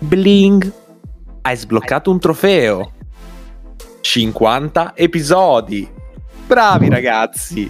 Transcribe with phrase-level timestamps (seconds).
[0.00, 0.72] Bling!
[1.42, 2.92] Hai sbloccato un trofeo.
[4.00, 5.90] 50 episodi.
[6.46, 7.68] Bravi ragazzi.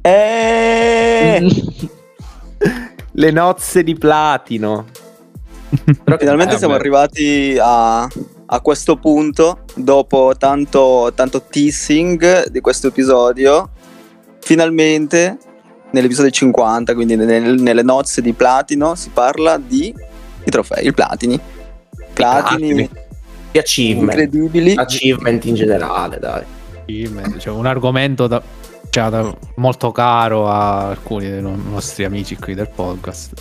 [0.00, 1.48] Eh...
[3.12, 4.84] Le nozze di platino.
[6.04, 6.78] Però finalmente eh, siamo beh.
[6.78, 13.70] arrivati a, a, questo punto, dopo tanto, tanto teasing di questo episodio.
[14.38, 15.36] Finalmente,
[15.90, 19.92] nell'episodio 50, quindi nel, nelle nozze di platino, si parla di
[20.44, 21.40] i trofei, il platini.
[22.16, 22.68] Platini.
[22.74, 22.90] platini.
[23.52, 24.10] Di achievement.
[24.18, 24.74] Incredibili.
[24.74, 26.42] Achievement in generale, dai.
[27.38, 28.42] Cioè, un argomento da,
[28.90, 33.32] cioè, molto caro a alcuni dei nostri amici qui del podcast.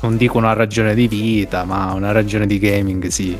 [0.00, 3.36] Non dico una ragione di vita, ma una ragione di gaming, sì.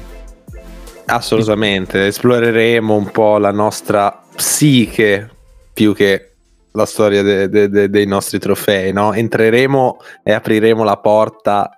[1.06, 5.28] Assolutamente, esploreremo un po' la nostra psiche
[5.72, 6.28] più che
[6.72, 9.12] la storia de- de- de- dei nostri trofei, no?
[9.12, 11.76] Entreremo e apriremo la porta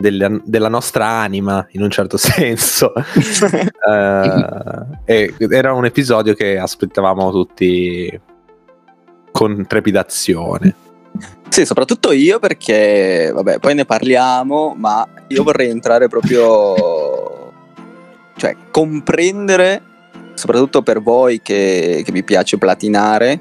[0.00, 2.92] delle, della nostra anima in un certo senso.
[2.94, 3.02] uh,
[5.04, 8.20] era un episodio che aspettavamo tutti
[9.30, 10.74] con trepidazione.
[11.48, 17.52] Sì, soprattutto io perché, vabbè, poi ne parliamo, ma io vorrei entrare proprio,
[18.36, 19.82] cioè comprendere,
[20.34, 23.40] soprattutto per voi che, che vi piace platinare,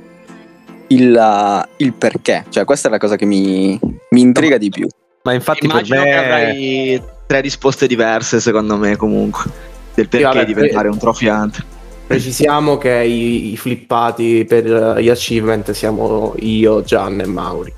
[0.88, 2.46] il, il, perché.
[2.50, 4.88] Cioè questa è la cosa che mi, mi intriga di più.
[5.30, 6.12] Ma infatti Immagino per me...
[6.12, 9.44] che avrai tre risposte diverse secondo me comunque,
[9.94, 11.78] del perché vabbè, diventare un trofiante.
[12.08, 14.66] Precisiamo che i, i, flippati per
[15.00, 17.72] gli achievement siamo io, Gian e Mauri.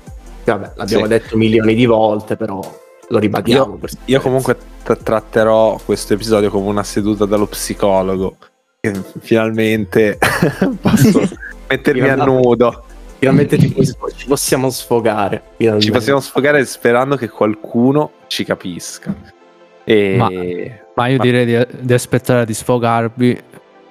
[0.44, 1.08] Vabbè, l'abbiamo sì.
[1.10, 2.60] detto milioni di volte, però
[3.08, 3.78] lo ribadiamo.
[3.78, 8.36] Io, io comunque t- tratterò questo episodio come una seduta dallo psicologo.
[9.20, 10.16] Finalmente
[10.80, 11.28] posso
[11.68, 12.84] mettermi a nudo.
[13.22, 15.42] Finalmente ci possiamo sfogare.
[15.56, 15.86] Finalmente.
[15.86, 19.14] Ci possiamo sfogare sperando che qualcuno ci capisca.
[19.84, 20.16] E...
[20.16, 21.22] Ma, ma io ma...
[21.22, 23.40] direi di, di aspettare di sfogarvi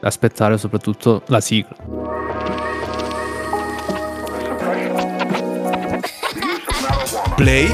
[0.01, 1.73] aspettare soprattutto la sigla.
[7.37, 7.67] Play,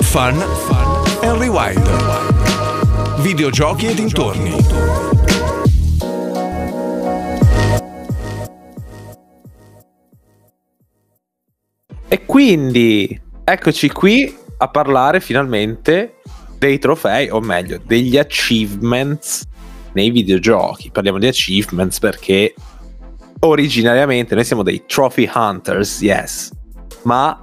[0.00, 3.22] fun, fun and rewind.
[3.22, 5.23] Videogiochi e dintorni.
[12.34, 16.16] Quindi eccoci qui a parlare finalmente
[16.58, 19.44] dei trofei, o meglio, degli achievements
[19.92, 20.90] nei videogiochi.
[20.90, 22.52] Parliamo di achievements perché
[23.38, 26.50] originariamente noi siamo dei trophy hunters, yes,
[27.02, 27.40] ma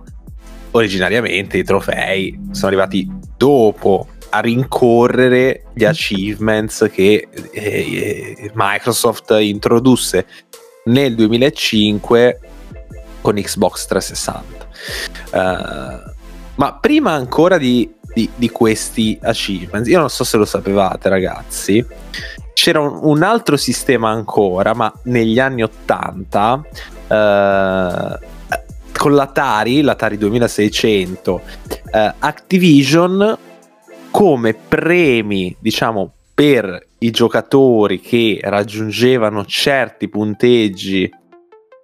[0.71, 10.25] originariamente i trofei sono arrivati dopo a rincorrere gli achievements che eh, eh Microsoft introdusse
[10.83, 12.39] nel 2005
[13.21, 14.60] con Xbox 360.
[15.31, 16.11] Uh,
[16.55, 21.83] ma prima ancora di, di, di, questi achievements, io non so se lo sapevate ragazzi,
[22.53, 26.65] c'era un, un, altro sistema ancora, ma negli anni 80,
[27.07, 28.19] eh,
[28.95, 31.41] con l'Atari, l'Atari 2600,
[31.91, 33.37] eh, Activision
[34.11, 41.11] come premi, diciamo, per i giocatori che raggiungevano certi punteggi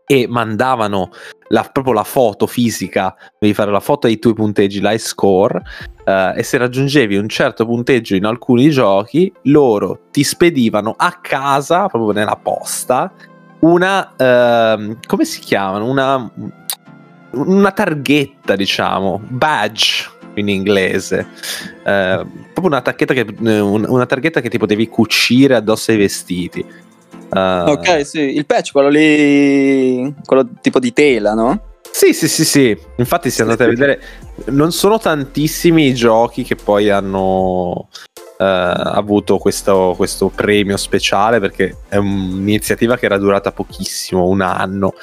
[0.09, 1.09] e mandavano
[1.49, 5.61] la, proprio la foto fisica, devi fare la foto dei tuoi punteggi, l'high score,
[6.05, 11.87] eh, e se raggiungevi un certo punteggio in alcuni giochi, loro ti spedivano a casa,
[11.87, 13.11] proprio nella posta,
[13.59, 15.89] una, eh, come si chiamano?
[15.89, 16.31] Una,
[17.31, 21.27] una targhetta, diciamo, badge in inglese.
[21.83, 26.65] Eh, proprio una, che, una targhetta che ti potevi cucire addosso ai vestiti.
[27.29, 31.61] Uh, ok, sì, il patch, quello lì, quello tipo di tela, no?
[31.91, 32.77] Sì, sì, sì, sì.
[32.97, 34.01] Infatti, se andate a vedere,
[34.45, 37.87] non sono tantissimi i giochi che poi hanno uh,
[38.37, 44.93] avuto questo, questo, premio speciale perché è un'iniziativa che era durata pochissimo, un anno.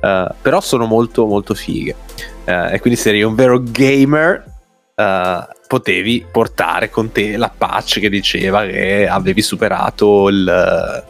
[0.00, 1.94] Uh, però sono molto, molto fighe.
[2.44, 4.50] Uh, e quindi, se eri un vero gamer,
[5.66, 11.02] potevi portare con te la patch che diceva che avevi superato il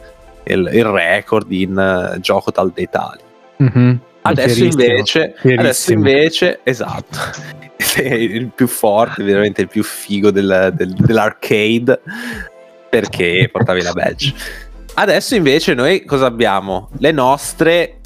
[0.45, 1.75] il, il record in
[2.15, 3.21] uh, gioco tal dei tali.
[3.61, 3.95] Mm-hmm.
[4.25, 7.17] Adesso invece, adesso invece, esatto,
[8.01, 11.99] il più forte, veramente il più figo del, del, dell'arcade
[12.89, 14.33] perché portavi la badge.
[14.95, 16.89] Adesso invece noi cosa abbiamo?
[16.99, 17.99] Le nostre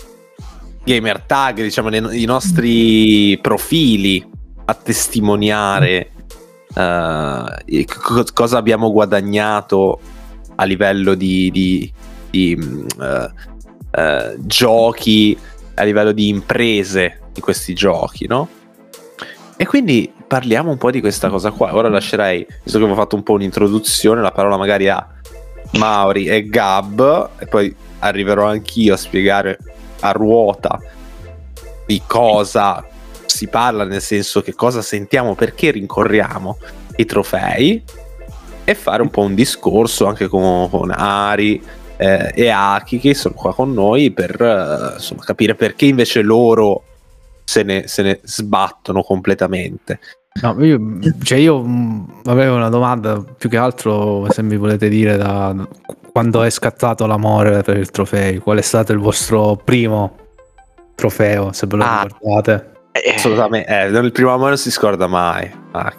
[0.84, 4.26] gamer tag, diciamo le, i nostri profili
[4.66, 6.12] a testimoniare
[6.70, 10.00] uh, co- cosa abbiamo guadagnato
[10.56, 11.92] a livello di, di
[12.30, 12.58] di
[12.98, 15.38] uh, uh, giochi,
[15.76, 18.50] a livello di imprese di questi giochi, no?
[19.60, 21.76] e quindi parliamo un po' di questa cosa qua.
[21.76, 25.06] Ora lascerei, visto che avevo fatto un po' un'introduzione, la parola magari a
[25.74, 29.58] Mauri e Gab, e poi arriverò anch'io a spiegare
[30.02, 30.80] a ruota
[31.88, 32.86] di cosa
[33.26, 36.58] si parla, nel senso che cosa sentiamo, perché rincorriamo
[36.98, 37.84] i trofei
[38.64, 41.64] e fare un po' un discorso anche con, con Ari
[41.98, 46.84] eh, e Aki che sono qua con noi per eh, insomma, capire perché invece loro
[47.44, 50.00] se ne, se ne sbattono completamente.
[50.42, 50.80] No, io,
[51.24, 55.68] cioè io mm, avevo una domanda più che altro se mi volete dire da
[56.12, 60.16] quando è scattato l'amore per il trofeo, qual è stato il vostro primo
[60.94, 62.72] trofeo, se ve lo ah, ricordate?
[62.92, 65.50] Eh, Assolutamente, eh, il primo amore non si scorda mai.
[65.72, 65.94] Ah,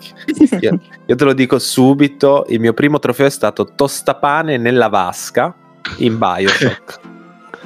[0.60, 5.54] io, io, te lo dico subito, il mio primo trofeo è stato tostapane nella vasca
[5.98, 7.00] in Bioshock,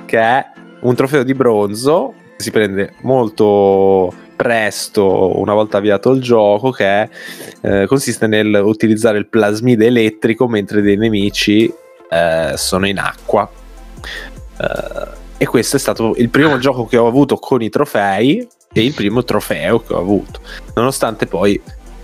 [0.06, 0.44] che è
[0.80, 7.08] un trofeo di bronzo si prende molto presto una volta avviato il gioco che
[7.60, 11.72] eh, consiste nel utilizzare il plasmide elettrico mentre dei nemici
[12.10, 13.48] eh, sono in acqua.
[14.58, 18.84] Eh, e questo è stato il primo gioco che ho avuto con i trofei e
[18.84, 20.40] il primo trofeo che ho avuto.
[20.74, 21.60] Nonostante poi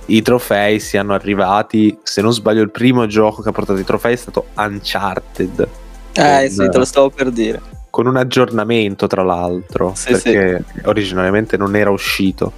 [0.07, 4.13] i trofei siano arrivati se non sbaglio il primo gioco che ha portato i trofei
[4.13, 5.69] è stato Uncharted
[6.13, 10.65] eh con, sì te lo stavo per dire con un aggiornamento tra l'altro, sì, perché
[10.73, 10.81] sì.
[10.85, 12.53] originariamente non era uscito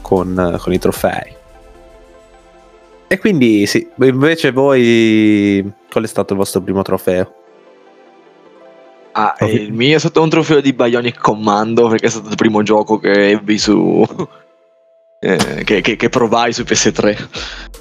[0.00, 1.36] con, con, i trofei.
[3.06, 7.34] E quindi sì, invece voi qual è stato il vostro primo trofeo?
[9.12, 12.62] Ah, il mio è stato un trofeo di Bionic Commando perché è stato il primo
[12.62, 14.04] gioco che ebbi su,
[15.22, 17.28] eh, che, che, che, provai su PS3.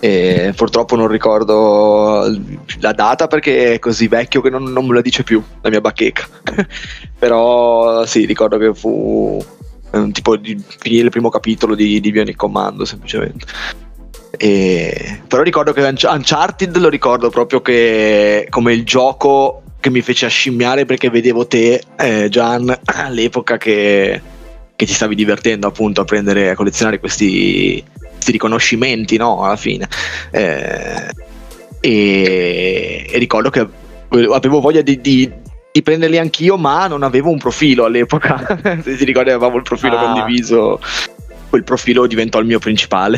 [0.02, 2.26] E purtroppo non ricordo
[2.80, 5.82] la data perché è così vecchio che non, non me la dice più la mia
[5.82, 6.28] bacheca.
[7.18, 9.44] Però sì, ricordo che fu
[9.92, 13.46] un tipo di finire il primo capitolo di, di Bionic Commando semplicemente.
[14.38, 20.28] E, però ricordo che Uncharted lo ricordo proprio che come il gioco che mi fece
[20.28, 24.22] ascimmiare perché vedevo te, eh, Gian, all'epoca che
[24.80, 29.44] che ti stavi divertendo appunto a prendere, a collezionare questi, questi riconoscimenti, no?
[29.44, 29.90] Alla fine.
[30.32, 31.12] Eh,
[31.82, 33.68] e, e, ricordo che
[34.32, 35.30] avevo voglia di, di,
[35.70, 38.58] di, prenderli anch'io, ma non avevo un profilo all'epoca.
[38.82, 40.14] Se ti ricordi, avevamo il profilo ah.
[40.14, 40.80] condiviso,
[41.50, 43.18] quel profilo diventò il mio principale.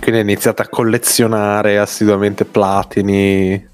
[0.00, 3.72] Quindi hai iniziato a collezionare assiduamente platini.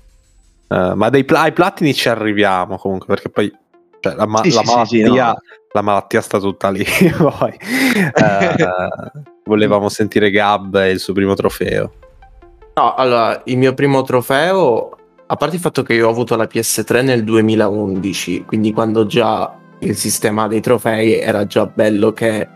[0.67, 3.52] Uh, ma dei pla- ai platini ci arriviamo comunque, perché poi
[4.00, 5.40] cioè, la, ma- sì, la, sì, malattia, sì, no.
[5.72, 6.84] La, malattia, sta tutta lì.
[7.17, 7.58] Poi
[8.14, 8.56] eh,
[9.44, 11.93] volevamo sentire Gab e il suo primo trofeo.
[12.75, 14.96] No, allora, il mio primo trofeo,
[15.26, 19.55] a parte il fatto che io ho avuto la PS3 nel 2011, quindi quando già
[19.81, 22.49] il sistema dei trofei era già bello che,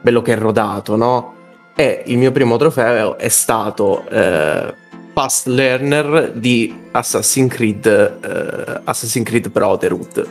[0.00, 1.34] bello che rodato, no?
[1.76, 4.74] E il mio primo trofeo è stato eh,
[5.12, 10.28] Fast Learner di Assassin's Creed, eh, Assassin's Creed Brotherhood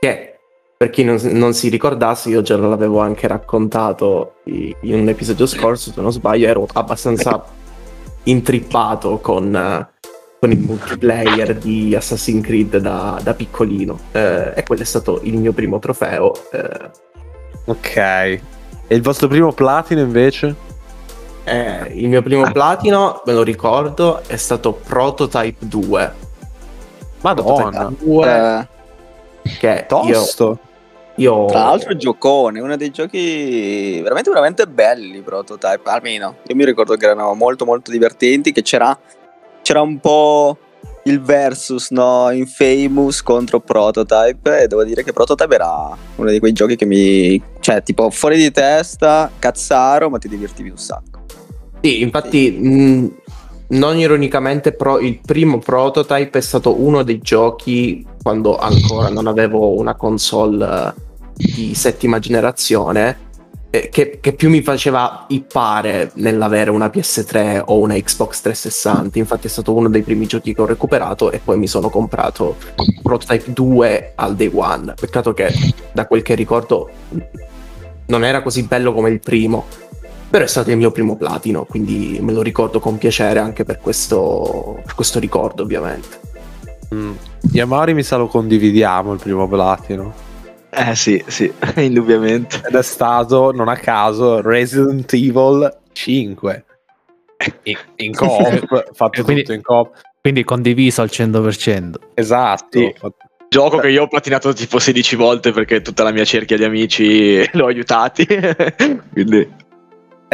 [0.00, 0.33] che
[0.84, 5.90] per chi non, non, si ricordasse io già l'avevo anche raccontato in un episodio scorso
[5.90, 7.42] se non sbaglio ero abbastanza
[8.24, 9.88] intrippato con,
[10.38, 15.38] con il multiplayer di Assassin's Creed da, da piccolino eh, e quello è stato il
[15.38, 16.90] mio primo trofeo eh.
[17.64, 18.40] ok e
[18.88, 20.72] il vostro primo platino invece?
[21.44, 26.12] Eh, il mio primo platino, me lo ricordo, è stato Prototype 2.
[27.20, 27.70] Madonna.
[27.70, 28.68] Prototype 2
[29.58, 30.44] che tosto.
[30.48, 30.58] Io,
[31.16, 31.46] io...
[31.46, 36.96] Tra l'altro è giocone, uno dei giochi veramente veramente belli Prototype, almeno io mi ricordo
[36.96, 38.98] che erano molto molto divertenti, che c'era,
[39.62, 40.58] c'era un po'
[41.04, 46.52] il versus no, Infamous contro Prototype e devo dire che Prototype era uno di quei
[46.52, 47.40] giochi che mi...
[47.60, 51.24] cioè tipo fuori di testa, cazzaro, ma ti divertivi un sacco.
[51.80, 52.58] Sì, infatti sì.
[52.58, 53.14] Mh,
[53.66, 59.78] non ironicamente pro, il primo Prototype è stato uno dei giochi quando ancora non avevo
[59.78, 60.94] una console
[61.34, 63.24] di settima generazione,
[63.74, 69.18] eh, che, che, più mi faceva ippare nell'avere una PS3 o una Xbox 360.
[69.18, 72.56] Infatti è stato uno dei primi giochi che ho recuperato e poi mi sono comprato
[73.02, 74.94] Prototype 2 al day one.
[74.94, 75.52] Peccato che
[75.92, 76.88] da quel che ricordo
[78.06, 79.64] non era così bello come il primo.
[80.30, 83.78] Però è stato il mio primo platino, quindi me lo ricordo con piacere anche per
[83.78, 86.20] questo, per questo ricordo, ovviamente.
[86.94, 87.12] Mm.
[87.52, 90.23] Yamari mi sa lo condividiamo il primo platino.
[90.76, 92.62] Eh sì, sì, indubbiamente.
[92.66, 96.64] Ed è stato, non a caso, Resident Evil 5.
[97.64, 100.00] In, in coop, fatto quindi, tutto in coop.
[100.20, 101.94] Quindi condiviso al 100%.
[102.14, 102.78] Esatto.
[102.78, 102.94] Sì.
[103.48, 107.48] Gioco che io ho platinato tipo 16 volte perché tutta la mia cerchia di amici
[107.52, 108.26] l'ho aiutati.
[109.12, 109.62] quindi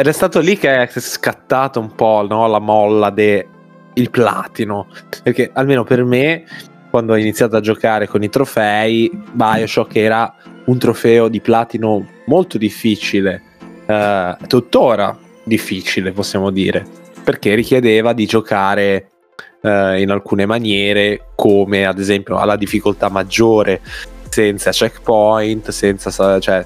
[0.01, 3.45] ed è stato lì che è scattato un po' no, la molla del
[4.09, 4.87] platino.
[5.21, 6.43] Perché almeno per me,
[6.91, 10.31] quando ho iniziato a giocare con i trofei, Bioshock era
[10.65, 13.41] un trofeo di platino molto difficile.
[13.87, 16.85] Uh, tuttora difficile, possiamo dire.
[17.23, 19.09] Perché richiedeva di giocare
[19.61, 23.81] uh, in alcune maniere, come ad esempio alla difficoltà maggiore,
[24.29, 26.65] senza checkpoint, senza, cioè,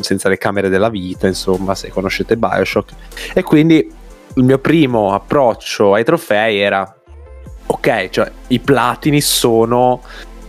[0.00, 2.90] senza le camere della vita, insomma, se conoscete Bioshock.
[3.34, 3.88] E quindi
[4.34, 6.95] il mio primo approccio ai trofei era
[7.66, 10.02] ok, cioè i platini sono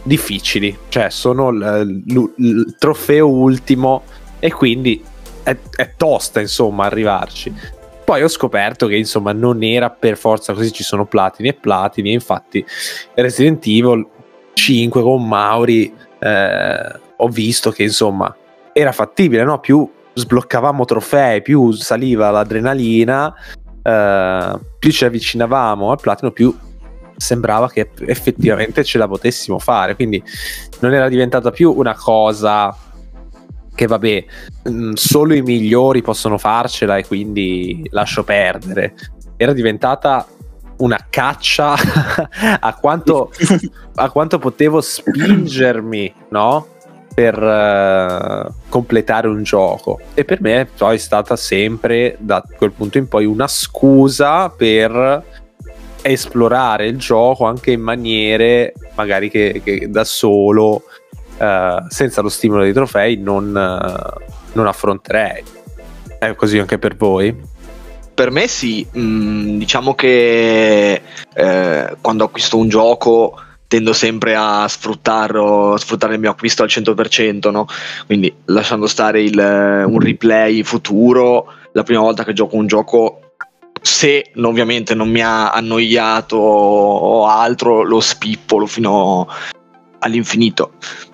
[0.03, 4.03] difficili, cioè sono l- l- il trofeo ultimo
[4.39, 5.03] e quindi
[5.43, 7.53] è, è tosta insomma arrivarci.
[8.03, 12.11] Poi ho scoperto che insomma non era per forza così, ci sono platini e platini,
[12.11, 12.65] e infatti
[13.15, 14.07] Resident Evil
[14.53, 18.33] 5 con Mauri eh, ho visto che insomma
[18.71, 19.59] era fattibile, no?
[19.59, 23.33] Più sbloccavamo trofei, più saliva l'adrenalina,
[23.83, 26.55] eh, più ci avvicinavamo al platino, più
[27.17, 29.95] sembrava che effettivamente ce la potessimo fare.
[29.95, 30.23] Quindi
[30.79, 32.75] non era diventata più una cosa
[33.73, 34.25] che vabbè,
[34.69, 38.95] mm, solo i migliori possono farcela e quindi lascio perdere.
[39.35, 40.25] Era diventata
[40.77, 41.75] una caccia
[42.59, 43.31] a, quanto,
[43.95, 46.75] a quanto potevo spingermi, no?
[47.17, 52.99] per uh, completare un gioco e per me poi è stata sempre da quel punto
[52.99, 55.36] in poi una scusa per
[56.07, 60.83] esplorare il gioco anche in maniere magari che, che da solo
[61.37, 64.23] uh, senza lo stimolo dei trofei non, uh,
[64.53, 65.43] non affronterei
[66.19, 67.35] è così anche per voi?
[68.13, 71.01] Per me sì, mm, diciamo che
[71.33, 77.51] eh, quando acquisto un gioco tendo sempre a sfruttarlo, sfruttare il mio acquisto al 100%,
[77.51, 77.67] no?
[78.05, 83.26] quindi lasciando stare il, un replay futuro, la prima volta che gioco un gioco,
[83.81, 89.27] se ovviamente non mi ha annoiato o altro, lo spippolo fino
[89.99, 90.73] all'infinito.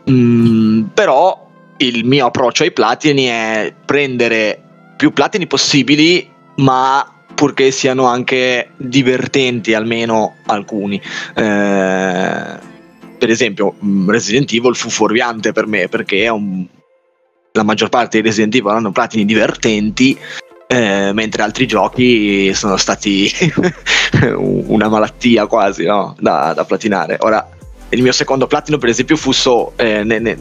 [0.10, 4.62] Mm, però il mio approccio ai platini è prendere
[4.96, 11.02] più platini possibili, ma purché siano anche divertenti, almeno alcuni.
[11.36, 12.72] Eh,
[13.18, 16.66] per esempio, mm, Resident Evil fu fuorviante per me perché un,
[17.54, 20.18] la maggior parte dei Resident Evil hanno platini divertenti.
[20.74, 23.32] Eh, mentre altri giochi sono stati
[24.34, 26.16] una malattia quasi no?
[26.20, 27.18] da, da, platinare.
[27.20, 27.48] Ora,
[27.90, 30.36] il mio secondo platino, per esempio, fu so, eh, ne, ne,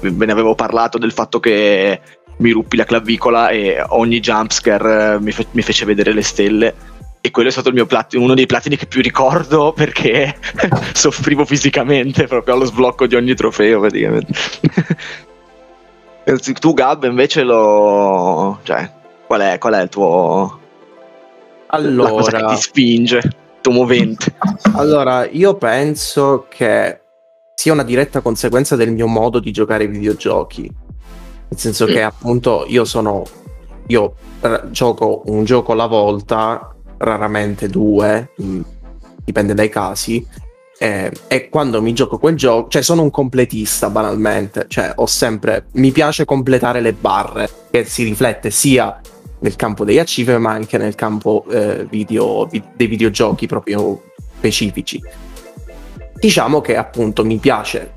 [0.00, 2.00] ve ne avevo parlato del fatto che
[2.38, 6.74] mi ruppi la clavicola e ogni jumpscare eh, mi, fe- mi fece vedere le stelle
[7.20, 10.38] e quello è stato platino, uno dei platini che più ricordo perché
[10.92, 14.32] soffrivo fisicamente proprio allo sblocco di ogni trofeo praticamente.
[16.58, 18.58] tu Gab invece lo...
[18.64, 18.90] cioè,
[19.26, 20.60] qual è, qual è il tuo...
[21.68, 22.10] Allora...
[22.10, 24.34] La cosa che ti spinge, il tuo movente?
[24.74, 27.00] Allora, io penso che
[27.54, 30.62] sia una diretta conseguenza del mio modo di giocare ai videogiochi.
[31.48, 33.24] Nel senso che appunto io sono
[33.86, 38.60] io r- gioco un gioco alla volta raramente due mh, mm,
[39.24, 40.26] dipende dai casi
[40.78, 45.66] eh, e quando mi gioco quel gioco cioè sono un completista banalmente cioè ho sempre
[45.72, 49.00] mi piace completare le barre che si riflette sia
[49.40, 54.02] nel campo degli achievement ma anche nel campo eh, video, vi- dei videogiochi proprio
[54.36, 55.00] specifici
[56.18, 57.92] diciamo che appunto mi piace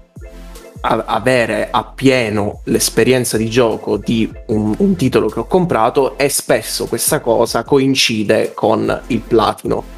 [0.81, 6.85] a- avere appieno l'esperienza di gioco di un, un titolo che ho comprato e spesso
[6.87, 9.97] questa cosa coincide con il platino.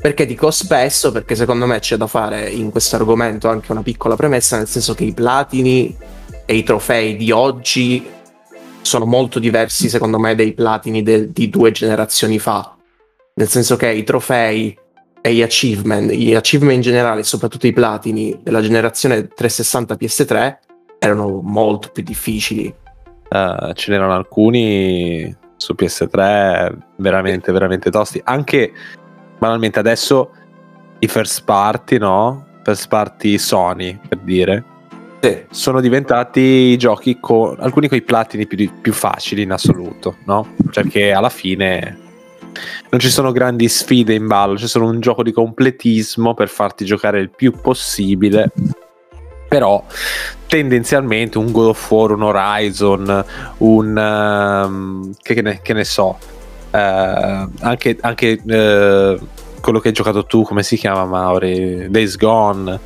[0.00, 1.10] Perché dico spesso?
[1.12, 4.94] Perché secondo me c'è da fare in questo argomento anche una piccola premessa, nel senso
[4.94, 5.96] che i platini
[6.44, 8.06] e i trofei di oggi
[8.84, 12.76] sono molto diversi, secondo me, dei platini de- di due generazioni fa.
[13.34, 14.78] Nel senso che i trofei
[15.20, 20.56] e gli achievement, gli achievement in generale, soprattutto i platini della generazione 360 PS3,
[20.98, 22.72] erano molto più difficili.
[23.30, 28.20] Uh, ce n'erano alcuni su PS3 veramente, veramente tosti.
[28.22, 28.72] Anche
[29.38, 30.30] banalmente adesso
[30.98, 32.46] i first party, no?
[32.62, 34.64] First party Sony, per dire.
[35.24, 35.42] Sì.
[35.50, 40.46] Sono diventati giochi con alcuni con i platini più, più facili in assoluto, no?
[40.70, 41.98] Perché alla fine
[42.90, 46.84] non ci sono grandi sfide in ballo, c'è solo un gioco di completismo per farti
[46.84, 48.52] giocare il più possibile.
[49.48, 49.82] Però
[50.46, 53.24] tendenzialmente un God of War, un Horizon,
[53.58, 56.18] un um, che, ne, che, ne, so,
[56.70, 59.26] uh, anche, anche uh,
[59.62, 61.88] quello che hai giocato tu, come si chiama Mauri?
[61.88, 62.78] Days Gone.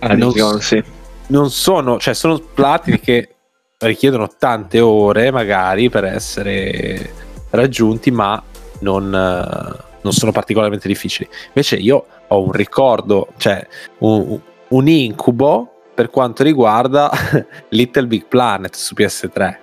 [0.00, 0.96] Ah, non, Gone, sì.
[1.28, 3.34] Non sono, cioè sono platini che
[3.78, 7.12] richiedono tante ore magari per essere
[7.50, 8.42] raggiunti, ma
[8.80, 11.28] non, non sono particolarmente difficili.
[11.48, 13.66] Invece io ho un ricordo, cioè
[13.98, 17.10] un, un incubo per quanto riguarda
[17.70, 19.56] Little Big Planet su PS3.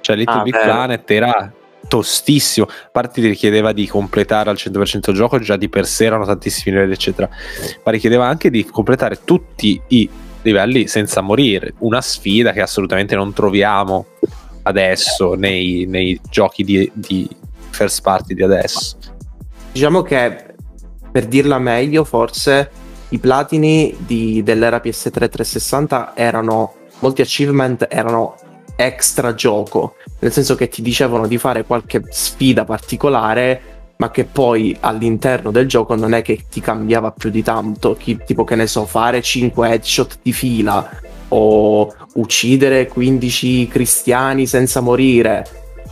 [0.00, 0.72] Cioè Little ah, Big bello.
[0.72, 1.52] Planet era
[1.88, 2.66] tostissimo.
[2.66, 6.24] A parte ti richiedeva di completare al 100% il gioco, già di per sé erano
[6.24, 7.28] tantissimi livelli, eccetera.
[7.82, 10.08] Ma richiedeva anche di completare tutti i
[10.44, 11.74] livelli senza morire.
[11.78, 14.06] Una sfida che assolutamente non troviamo
[14.62, 17.28] adesso nei, nei giochi di, di
[17.70, 18.96] first party di adesso.
[19.72, 20.54] Diciamo che
[21.10, 22.70] per dirla meglio, forse
[23.08, 28.34] i platini di, dell'era PS3 360 erano molti achievement erano
[28.76, 34.76] extra gioco, nel senso che ti dicevano di fare qualche sfida particolare, ma che poi
[34.80, 38.66] all'interno del gioco non è che ti cambiava più di tanto, Chi, tipo che ne
[38.66, 40.88] so, fare 5 headshot di fila
[41.28, 45.46] o uccidere 15 cristiani senza morire.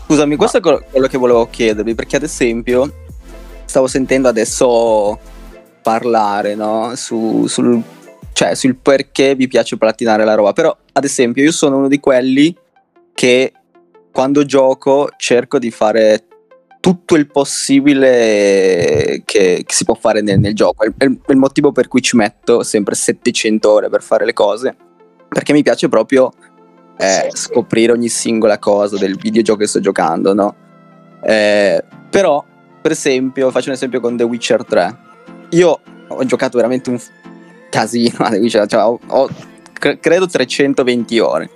[0.06, 0.78] Scusami, questo ma...
[0.78, 2.92] è quello che volevo chiedervi, perché ad esempio
[3.64, 5.18] stavo sentendo adesso
[5.82, 6.92] parlare no?
[6.94, 7.80] Su, sul,
[8.32, 12.00] cioè, sul perché vi piace platinare la roba, però ad esempio io sono uno di
[12.00, 12.54] quelli
[13.14, 13.52] che
[14.10, 16.26] quando gioco cerco di fare
[16.82, 20.82] tutto il possibile che, che si può fare nel, nel gioco.
[20.82, 24.74] È il, il, motivo per cui ci metto sempre 700 ore per fare le cose,
[25.28, 26.32] perché mi piace proprio
[26.98, 30.56] eh, scoprire ogni singola cosa del videogioco che sto giocando, no?
[31.22, 32.44] Eh, però,
[32.82, 34.98] per esempio, faccio un esempio con The Witcher 3.
[35.50, 37.00] Io ho giocato veramente un
[37.70, 39.28] casino a The Witcher, cioè ho, ho
[40.00, 41.50] credo 320 ore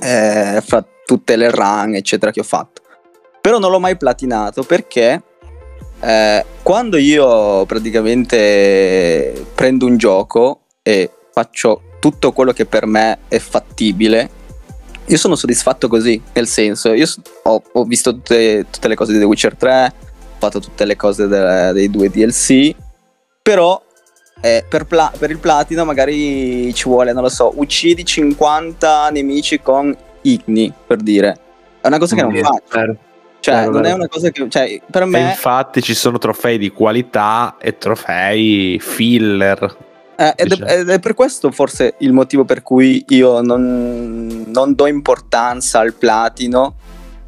[0.00, 2.82] eh, fra tutte le run, eccetera, che ho fatto.
[3.44, 5.22] Però non l'ho mai platinato perché
[6.00, 13.38] eh, quando io praticamente prendo un gioco e faccio tutto quello che per me è
[13.38, 14.30] fattibile,
[15.04, 17.04] io sono soddisfatto così, nel senso, io
[17.42, 20.96] ho, ho visto tutte, tutte, le cose di The Witcher 3, ho fatto tutte le
[20.96, 22.74] cose de, dei due DLC,
[23.42, 23.78] però
[24.40, 29.60] eh, per, pla- per, il platino magari ci vuole, non lo so, uccidi 50 nemici
[29.60, 31.38] con Igni, per dire.
[31.82, 32.62] È una cosa che non faccio.
[32.70, 32.96] Vero.
[33.44, 33.94] Cioè, vero, non vero.
[33.94, 34.48] è una cosa che...
[34.48, 35.18] Cioè, per me...
[35.18, 39.76] E infatti ci sono trofei di qualità e trofei filler.
[40.16, 44.74] Eh, ed, è, ed, è, per questo forse il motivo per cui io non, non
[44.74, 46.76] do importanza al platino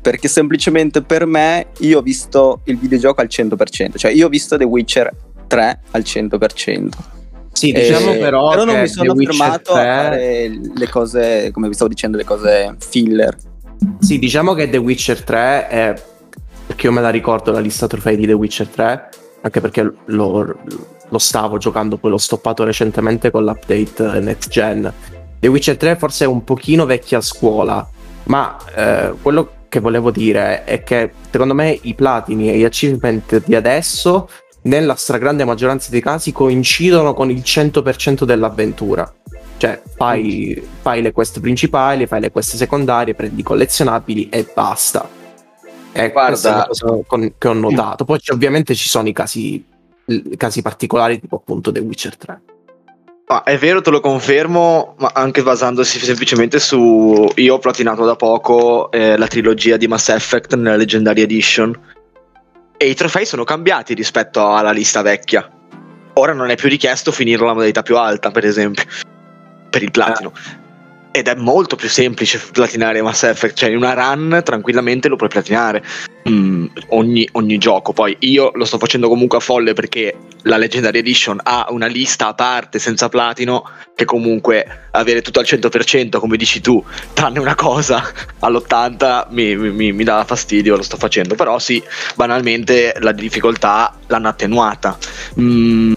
[0.00, 4.56] perché semplicemente per me io ho visto il videogioco al 100%, cioè io ho visto
[4.56, 5.12] The Witcher
[5.48, 6.88] 3 al 100%.
[7.52, 8.50] Sì, diciamo eh, però.
[8.50, 9.90] Però non mi sono fermato 3...
[9.90, 13.36] a fare le cose, come vi stavo dicendo, le cose filler.
[13.98, 16.02] Sì, diciamo che The Witcher 3 è.
[16.66, 19.08] Perché io me la ricordo la lista trofei di The Witcher 3,
[19.42, 20.56] anche perché lo,
[21.08, 24.92] lo stavo giocando, poi l'ho stoppato recentemente con l'update Next Gen.
[25.38, 27.88] The Witcher 3 forse è un pochino vecchia scuola,
[28.24, 33.42] ma eh, quello che volevo dire è che secondo me i platini e gli achievement
[33.44, 34.28] di adesso
[34.62, 39.12] nella stragrande maggioranza dei casi coincidono con il 100% dell'avventura.
[39.58, 45.08] Cioè, fai, fai le quest principali, fai le quest secondarie, prendi collezionabili e basta.
[45.92, 46.86] È Guarda, cosa
[47.38, 48.04] che ho notato.
[48.04, 49.64] Poi ovviamente ci sono i casi,
[50.36, 52.40] casi particolari, tipo appunto The Witcher 3.
[53.28, 57.26] Ah, è vero, te lo confermo, ma anche basandosi semplicemente su.
[57.36, 61.94] Io ho platinato da poco eh, la trilogia di Mass Effect nella Legendary Edition
[62.76, 65.50] e i trofei sono cambiati rispetto alla lista vecchia.
[66.14, 68.84] Ora non è più richiesto finire la modalità più alta, per esempio,
[69.76, 70.32] per il platino.
[71.10, 75.30] Ed è molto più semplice platinare Mass Effect, cioè in una run tranquillamente lo puoi
[75.30, 75.82] platinare
[76.28, 77.94] mm, ogni, ogni, gioco.
[77.94, 82.28] Poi io lo sto facendo comunque a folle perché la Legendary Edition ha una lista
[82.28, 86.84] a parte senza platino che comunque avere tutto al 100% come dici tu,
[87.14, 88.04] tranne una cosa
[88.40, 91.34] all'80 mi, mi, mi dà fastidio, lo sto facendo.
[91.34, 91.82] Però sì,
[92.14, 94.98] banalmente la difficoltà l'hanno attenuata.
[95.40, 95.94] Mm,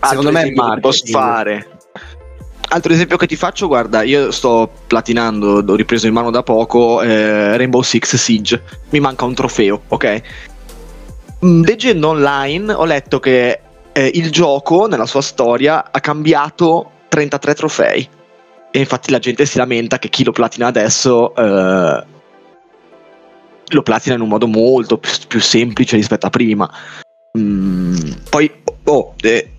[0.00, 1.78] Secondo me posso fare
[2.72, 7.02] Altro esempio che ti faccio, guarda, io sto platinando, ho ripreso in mano da poco
[7.02, 8.62] eh, Rainbow Six Siege.
[8.90, 10.22] Mi manca un trofeo, ok?
[11.44, 17.54] Mm, leggendo online ho letto che eh, il gioco nella sua storia ha cambiato 33
[17.54, 18.08] trofei.
[18.70, 22.04] E infatti la gente si lamenta che chi lo platina adesso eh,
[23.66, 26.70] lo platina in un modo molto più, più semplice rispetto a prima.
[27.36, 27.96] Mm,
[28.28, 28.48] poi,
[28.84, 29.50] oh, eh,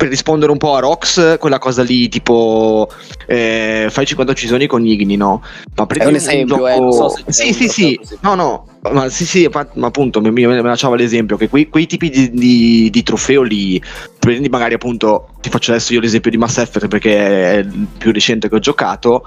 [0.00, 2.88] per rispondere un po' a Rox, quella cosa lì, tipo
[3.26, 5.42] eh, fai 50 uccisioni con Igni, no?
[5.74, 6.88] Ma prendi un esempio, un gioco...
[6.88, 10.62] eh, so sì, sì, sì, no, no, ma sì, sì, ma appunto mi, mi, mi
[10.62, 13.78] lasciava l'esempio che quei, quei tipi di, di, di, trofeo lì,
[14.18, 18.10] prendi magari appunto, ti faccio adesso io l'esempio di Mass Effect perché è il più
[18.10, 19.26] recente che ho giocato,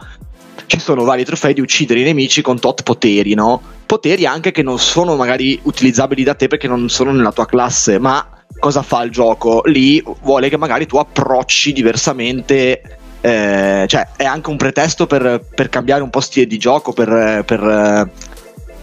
[0.65, 3.61] ci sono vari trofei di uccidere i nemici con tot poteri, no?
[3.85, 7.99] Poteri anche che non sono magari utilizzabili da te perché non sono nella tua classe,
[7.99, 8.27] ma
[8.59, 9.61] cosa fa il gioco?
[9.65, 15.69] Lì vuole che magari tu approcci diversamente eh, cioè è anche un pretesto per, per,
[15.69, 18.09] cambiare un po' stile di gioco, per, per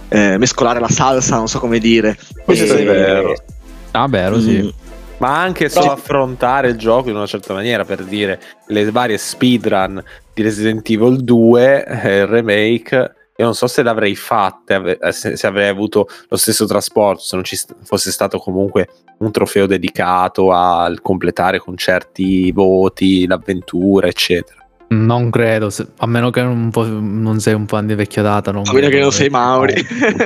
[0.09, 2.16] eh, mescolare la salsa, non so come dire.
[2.43, 2.81] Questo e...
[2.81, 3.35] è vero.
[3.90, 4.62] Ah, vero, sì.
[4.62, 4.69] Mm.
[5.19, 10.03] Ma anche solo affrontare il gioco in una certa maniera, per dire le varie speedrun
[10.40, 15.46] di Resident Evil 2, eh, il remake, io non so se l'avrei fatta, eh, se,
[15.46, 21.03] avrei avuto lo stesso trasporto, se non ci fosse stato comunque un trofeo dedicato al
[21.03, 24.59] completare con certi voti, l'avventura, eccetera.
[24.88, 28.50] Non credo, se, a meno che non, non, sei un fan di vecchia data.
[28.50, 29.74] Non a meno che non sei Mauri.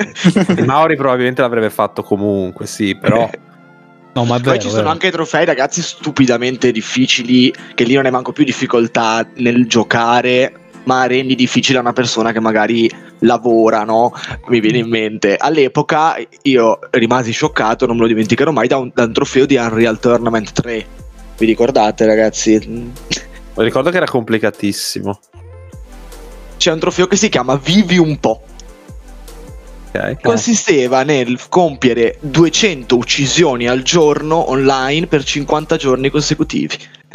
[0.64, 3.28] Mauri probabilmente l'avrebbe fatto comunque, sì, però...
[4.14, 8.32] No, ma Poi ci sono anche trofei, ragazzi, stupidamente difficili, che lì non è manco
[8.32, 10.52] più difficoltà nel giocare,
[10.84, 12.88] ma rendi difficile a una persona che magari
[13.20, 14.12] lavora, no?
[14.48, 15.36] Mi viene in mente.
[15.36, 19.56] All'epoca io rimasi scioccato, non me lo dimenticherò mai, da un, da un trofeo di
[19.56, 20.86] Unreal Tournament 3.
[21.36, 22.92] Vi ricordate, ragazzi?
[23.54, 25.18] Ricordo che era complicatissimo.
[26.56, 28.42] C'è un trofeo che si chiama Vivi un po'.
[29.94, 30.16] Okay.
[30.20, 36.76] Consisteva nel compiere 200 uccisioni al giorno online per 50 giorni consecutivi.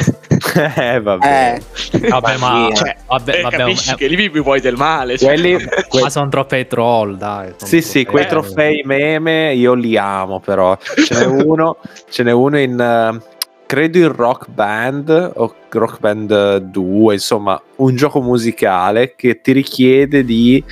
[0.76, 1.60] eh, vabbè.
[1.92, 2.08] Eh.
[2.08, 5.18] Vabbè, ma, cioè, vabbè, eh, vabbè, capisci eh, che lì vivi poi del male.
[5.18, 5.28] Cioè.
[5.28, 7.52] Quelli, que- ma sono trofei troll, dai.
[7.56, 10.78] Sì, sì, quei trofei meme io li amo, però.
[10.78, 11.76] Ce n'è uno,
[12.08, 13.12] ce n'è uno in...
[13.12, 19.52] Uh, credo in Rock Band o Rock Band 2, insomma, un gioco musicale che ti
[19.52, 20.64] richiede di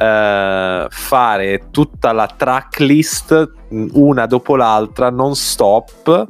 [0.00, 3.52] uh, fare tutta la tracklist
[3.92, 6.26] una dopo l'altra, non stop,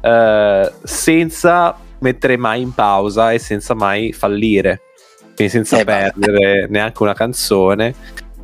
[0.00, 4.82] uh, senza mettere mai in pausa e senza mai fallire,
[5.34, 6.66] quindi senza eh, perdere beh.
[6.68, 7.94] neanche una canzone.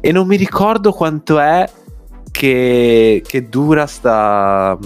[0.01, 1.67] E non mi ricordo quanto è
[2.31, 4.77] che, che dura sta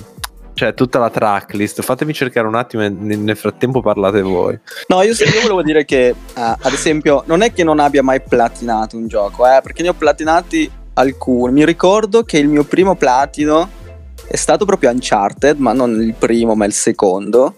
[0.58, 1.82] cioè tutta la tracklist.
[1.82, 4.58] Fatemi cercare un attimo e nel frattempo parlate voi.
[4.88, 8.20] No, io, io volevo dire che, uh, ad esempio, non è che non abbia mai
[8.20, 11.52] platinato un gioco, eh, perché ne ho platinati alcuni.
[11.52, 13.70] Mi ricordo che il mio primo platino
[14.26, 17.54] è stato proprio Uncharted, ma non il primo, ma il secondo.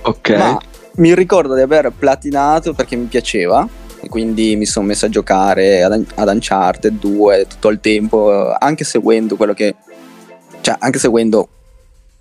[0.00, 0.30] Ok.
[0.30, 0.58] Ma
[0.94, 3.68] mi ricordo di aver platinato perché mi piaceva.
[4.02, 8.84] E quindi mi sono messo a giocare ad, ad Uncharted 2 tutto il tempo, anche
[8.84, 9.74] seguendo quello che.
[10.62, 11.48] Cioè, anche seguendo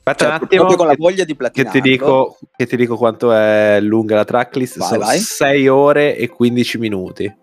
[0.10, 0.65] Aspetta cioè, un attimo.
[0.65, 1.72] Proprio con la voglia di platinare.
[1.72, 4.80] Che ti dico, che ti dico quanto è lunga la tracklist.
[4.80, 5.19] Vai, Sono vai.
[5.19, 7.38] 6 ore e 15 minuti.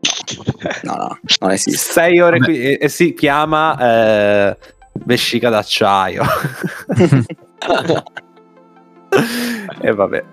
[0.82, 1.92] No, no, non esiste.
[1.92, 4.56] 6 ore e, e, si chiama eh,
[5.04, 6.22] vescica d'acciaio.
[9.80, 10.24] e vabbè.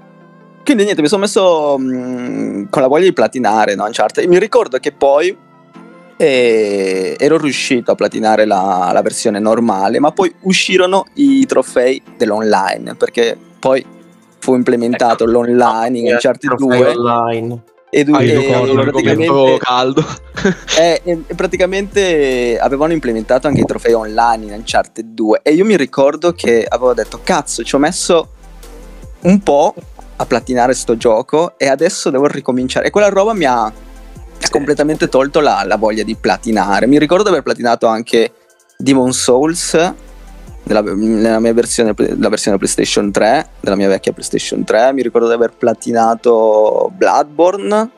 [0.64, 4.24] Quindi niente, mi sono messo mh, mm, con la voglia di platinare no, Uncharted.
[4.24, 5.38] E mi ricordo che poi
[6.18, 12.96] e ero riuscito a platinare la, la, versione normale, ma poi uscirono i trofei dell'online
[12.96, 13.86] perché poi
[14.40, 17.62] fu implementato ecco, l'online in Uncharted 2 online.
[17.90, 20.04] E, du- e, e praticamente, caldo.
[20.78, 25.78] e, e, praticamente avevano implementato anche i trofei online in Uncharted 2 e io mi
[25.78, 28.30] ricordo che avevo detto cazzo ci ho messo
[29.22, 29.74] un po'
[30.18, 33.72] a platinare sto gioco e adesso devo ricominciare e quella roba mi ha
[34.46, 36.88] ha completamente tolto la, la, voglia di platinare.
[36.88, 38.32] Mi ricordo di aver platinato anche
[38.78, 39.74] Demon Souls
[40.64, 44.94] nella, nella mia versione, la versione PlayStation 3, della mia vecchia PlayStation 3.
[44.94, 47.92] Mi ricordo di aver platinato Bloodborne.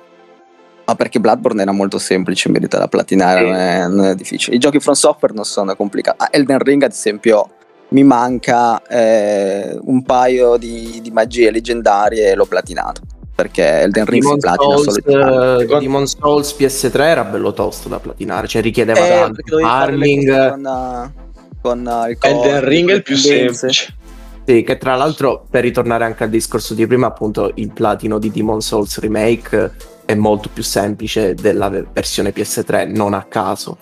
[0.85, 4.55] Ma perché Bloodborne era molto semplice in verità da platinare, non, è, non, è, difficile.
[4.55, 6.17] I giochi from software non sono complicati.
[6.23, 7.49] Ah, Elden Ring, ad esempio,
[7.89, 13.01] mi manca eh, un paio di, di magie leggendarie e l'ho platinato
[13.39, 17.87] perché Elden Ring Demon si platina Souls, solo uh, Demon Souls PS3 era bello tosto
[17.87, 21.13] da platinare, cioè richiedeva eh, tanto farming con,
[21.61, 23.95] con uh, il Elden Ring è il più semplice.
[24.43, 28.29] Sì, che tra l'altro per ritornare anche al discorso di prima, appunto il platino di
[28.29, 29.71] Demon Souls Remake
[30.03, 33.77] è molto più semplice della versione PS3, non a caso.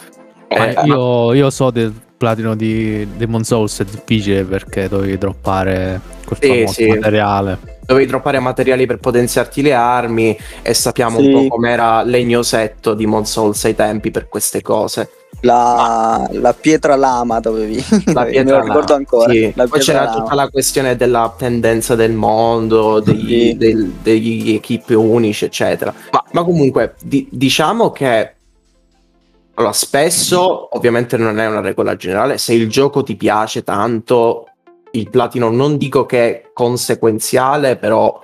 [0.50, 6.00] Eh, eh, io, io, so del platino di Demon Souls è difficile perché dovevi droppare
[6.26, 6.88] quel sì, famoso sì.
[6.89, 11.26] materiale dovevi droppare materiali per potenziarti le armi e sappiamo sì.
[11.26, 15.10] un po' com'era legnosetto di Mon Souls ai tempi per queste cose.
[15.41, 19.54] La, la pietra lama dovevi la pietra me ricordo ancora sì.
[19.54, 20.17] poi c'era lama.
[20.17, 23.58] tutta la questione della tendenza del mondo degli, sì.
[23.58, 28.36] del, degli equip unici eccetera ma, ma comunque di, diciamo che
[29.54, 34.46] allora, spesso ovviamente non è una regola generale se il gioco ti piace tanto
[34.99, 38.21] il platino non dico che è conseguenziale, però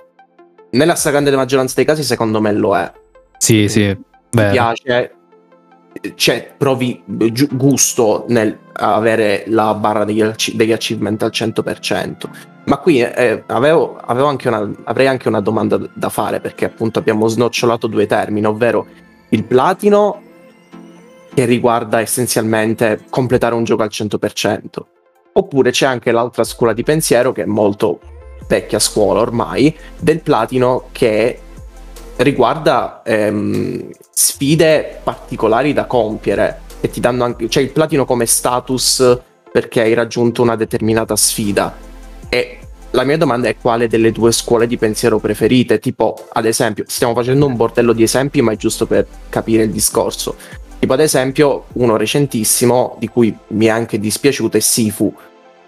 [0.70, 2.92] nella stragrande maggioranza dei casi secondo me lo è.
[3.38, 3.96] Sì, sì.
[4.30, 5.14] ti piace,
[6.14, 7.02] cioè, provi
[7.52, 12.14] gusto nel avere la barra degli, degli achievement al 100%.
[12.64, 16.98] Ma qui eh, avevo, avevo anche una, avrei anche una domanda da fare perché appunto
[16.98, 18.86] abbiamo snocciolato due termini, ovvero
[19.28, 20.22] il platino
[21.34, 24.66] che riguarda essenzialmente completare un gioco al 100%,
[25.34, 28.00] oppure c'è anche l'altra scuola di pensiero che è molto
[28.46, 31.38] vecchia scuola ormai, del platino che
[32.16, 39.20] riguarda ehm, sfide particolari da compiere e ti danno anche, cioè il platino come status
[39.50, 41.74] perché hai raggiunto una determinata sfida.
[42.28, 42.58] E
[42.90, 45.78] la mia domanda è quale delle due scuole di pensiero preferite?
[45.78, 49.70] Tipo, ad esempio, stiamo facendo un bordello di esempi, ma è giusto per capire il
[49.70, 50.36] discorso.
[50.84, 55.14] Tipo, ad esempio, uno recentissimo di cui mi è anche dispiaciuto è Sifu,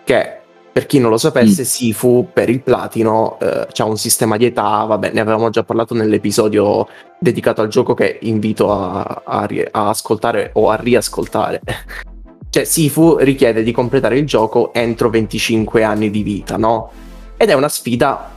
[0.05, 1.65] che per chi non lo sapesse, mm.
[1.65, 5.95] Sifu per il platino eh, ha un sistema di età, vabbè, ne avevamo già parlato
[5.95, 6.87] nell'episodio
[7.19, 11.63] dedicato al gioco che invito a, a, a ascoltare o a riascoltare.
[12.51, 16.91] cioè, Sifu richiede di completare il gioco entro 25 anni di vita, no?
[17.39, 18.33] Ed è una sfida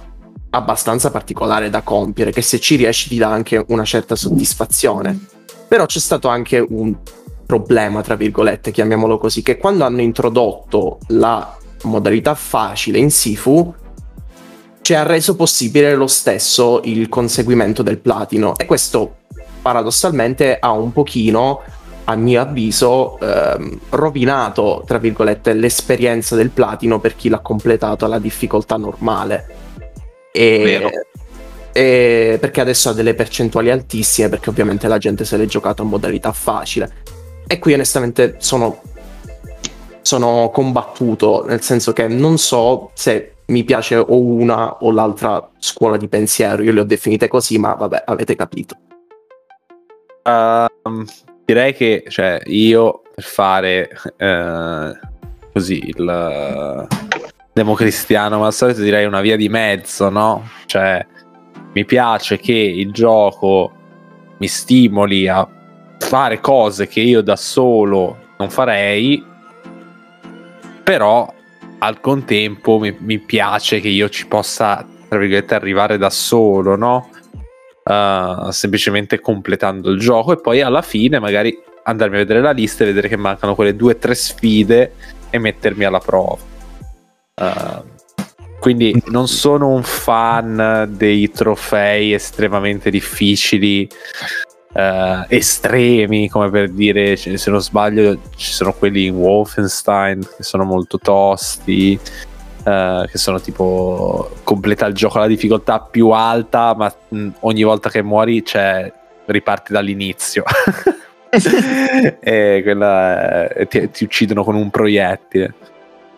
[0.51, 5.38] abbastanza particolare da compiere, che se ci riesci ti dà anche una certa soddisfazione.
[5.69, 6.95] Però c'è stato anche un
[7.45, 13.73] problema, tra virgolette, chiamiamolo così, che quando hanno introdotto la modalità facile in Sifu
[14.81, 18.55] ci ha reso possibile lo stesso il conseguimento del platino.
[18.57, 19.17] E questo
[19.61, 21.61] paradossalmente ha un pochino
[22.05, 28.17] a mio avviso ehm, rovinato tra virgolette l'esperienza del platino per chi l'ha completato alla
[28.17, 29.45] difficoltà normale.
[30.31, 30.89] E,
[31.79, 35.87] e perché adesso ha delle percentuali altissime perché ovviamente la gente se l'è giocato in
[35.87, 36.91] modalità facile
[37.47, 38.81] e qui onestamente sono
[40.01, 45.97] sono combattuto, nel senso che non so se mi piace o una o l'altra scuola
[45.97, 48.75] di pensiero, io le ho definite così, ma vabbè, avete capito.
[50.23, 51.05] Uh,
[51.45, 54.97] direi che cioè, io per fare uh,
[55.53, 56.87] così il
[57.53, 60.49] democristiano, ma al solito direi una via di mezzo, no?
[60.65, 61.05] Cioè,
[61.73, 63.71] mi piace che il gioco
[64.37, 65.47] mi stimoli a
[65.99, 69.23] fare cose che io da solo non farei
[70.89, 71.31] però
[71.79, 77.09] al contempo mi, mi piace che io ci possa, tra virgolette, arrivare da solo, no?
[77.83, 82.83] Uh, semplicemente completando il gioco e poi alla fine magari andarmi a vedere la lista
[82.83, 84.93] e vedere che mancano quelle due o tre sfide
[85.29, 86.37] e mettermi alla prova.
[87.35, 87.83] Uh,
[88.59, 93.87] quindi non sono un fan dei trofei estremamente difficili
[94.73, 100.63] uh, estremi, come per dire, se non sbaglio, ci sono quelli in Wolfenstein che sono
[100.63, 101.99] molto tosti.
[102.59, 107.89] Uh, che sono tipo completa il gioco alla difficoltà più alta, ma mh, ogni volta
[107.89, 108.91] che muori cioè,
[109.25, 110.43] riparti dall'inizio.
[112.19, 115.53] e quella è, ti, ti, uccidono con un proiettile.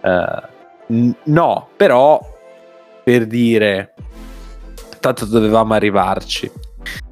[0.02, 2.20] Uh, no, però
[3.04, 3.94] per dire,
[5.00, 6.52] tanto dovevamo arrivarci.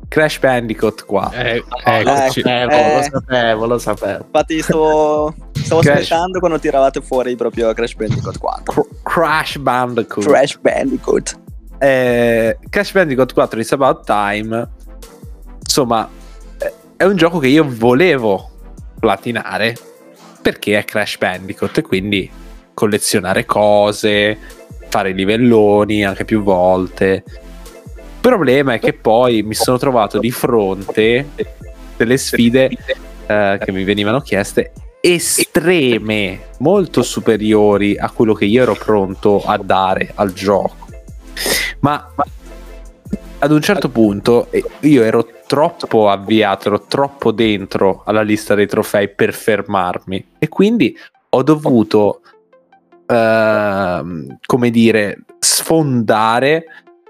[0.10, 1.32] Crash Bandicoot qua.
[1.32, 2.42] Eh, eccoci.
[2.42, 4.24] Eh, eh, lo sapevo, lo sapevo.
[4.26, 8.88] Infatti stavo, stavo aspettando quando tiravate fuori proprio Crash Bandicoot 4.
[9.04, 10.26] Crash Bandicoot.
[10.26, 11.40] Crash Bandicoot.
[11.78, 14.68] Eh, Crash Bandicoot 4 It's About Time.
[15.60, 16.10] Insomma,
[16.98, 18.50] è un gioco che io volevo
[19.00, 19.78] platinare
[20.42, 22.30] perché è Crash Bandicoot e quindi
[22.74, 24.38] collezionare cose,
[24.90, 27.24] fare livelloni anche più volte
[28.20, 31.30] il problema è che poi mi sono trovato di fronte
[31.96, 32.70] delle sfide
[33.26, 39.58] eh, che mi venivano chieste estreme, molto superiori a quello che io ero pronto a
[39.58, 40.88] dare al gioco.
[41.80, 42.14] Ma,
[43.40, 44.50] ad un certo punto
[44.82, 50.96] io ero troppo avviato, ero troppo dentro alla lista dei trofei per fermarmi e quindi
[51.30, 52.22] ho dovuto,
[53.10, 56.66] uh, come dire, sfondare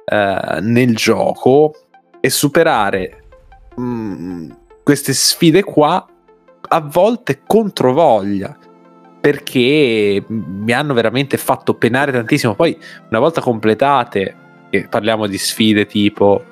[0.05, 1.73] eh, nel gioco
[2.19, 3.23] e superare
[3.75, 4.49] mh, mm,
[4.83, 6.05] queste sfide qua
[6.71, 8.57] a volte contro voglia
[9.21, 12.55] perché mi hanno veramente fatto penare tantissimo.
[12.55, 12.77] Poi,
[13.09, 14.33] una volta completate,
[14.89, 16.43] parliamo di sfide tipo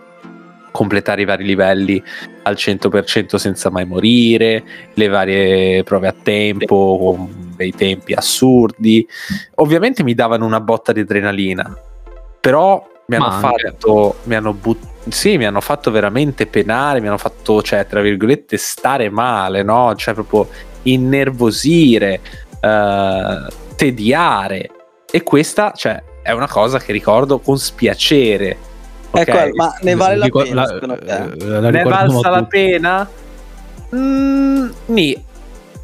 [0.72, 2.04] completare i vari livelli
[2.44, 9.06] al 100% senza mai morire, le varie prove a tempo con dei tempi assurdi.
[9.56, 11.76] Ovviamente mi davano una botta di adrenalina,
[12.40, 17.18] però mi hanno fatto mi hanno, but- sì, mi hanno fatto veramente penare mi hanno
[17.18, 20.50] fatto cioè tra virgolette stare male no cioè proprio
[20.82, 22.20] innervosire
[22.60, 24.70] uh, tediare
[25.10, 28.58] e questa cioè è una cosa che ricordo con spiacere
[29.12, 29.48] okay?
[29.48, 33.10] ecco ma ne vale la pena la, la, la ne valsa la pena
[33.96, 35.26] Mm, nì.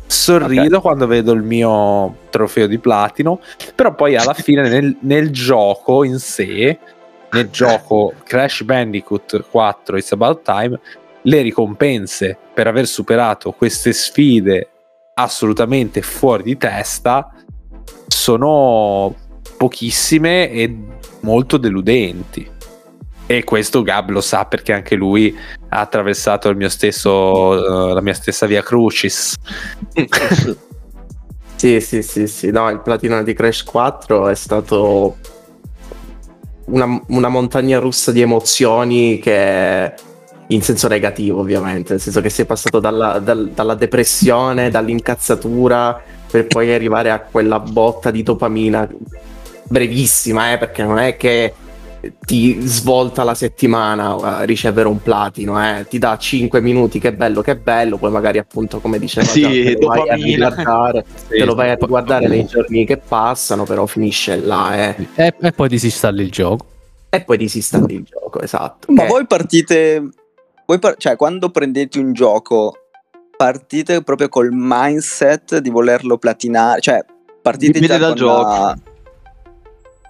[0.05, 0.81] Sorrido okay.
[0.81, 3.39] quando vedo il mio trofeo di platino,
[3.75, 6.77] però poi alla fine nel, nel gioco in sé,
[7.31, 10.79] nel gioco Crash Bandicoot 4 It's About Time,
[11.23, 14.69] le ricompense per aver superato queste sfide
[15.15, 17.31] assolutamente fuori di testa
[18.07, 19.15] sono
[19.57, 20.77] pochissime e
[21.21, 22.49] molto deludenti.
[23.25, 25.35] E questo Gab lo sa perché anche lui
[25.69, 29.35] ha attraversato il mio stesso, uh, la mia stessa via Crucis.
[31.55, 32.51] sì, sì, sì, sì.
[32.51, 35.17] No, il platino di Crash 4 è stato
[36.65, 39.93] una, una montagna russa di emozioni che
[40.47, 46.47] in senso negativo ovviamente, nel senso che sei passato dalla, dal, dalla depressione, dall'incazzatura per
[46.47, 48.87] poi arrivare a quella botta di dopamina
[49.63, 51.53] brevissima, eh, perché non è che
[52.25, 55.85] ti svolta la settimana a uh, ricevere un platino, eh.
[55.87, 59.77] ti dà 5 minuti, che bello, che bello, poi magari appunto come diceva sì, te,
[59.79, 63.85] lo vai a riguardare, sì, te lo vai a riguardare nei giorni che passano, però
[63.85, 64.75] finisce là.
[64.75, 65.07] Eh.
[65.15, 66.65] E, e, poi disinstalli il gioco.
[67.09, 68.91] E poi disinstalli il gioco, esatto.
[68.91, 69.07] Ma che...
[69.07, 70.09] voi partite,
[70.65, 72.73] voi par- cioè quando prendete un gioco,
[73.37, 76.99] partite proprio col mindset di volerlo platinare, cioè
[77.41, 78.49] partite Dipende già dal gioco.
[78.49, 78.77] La...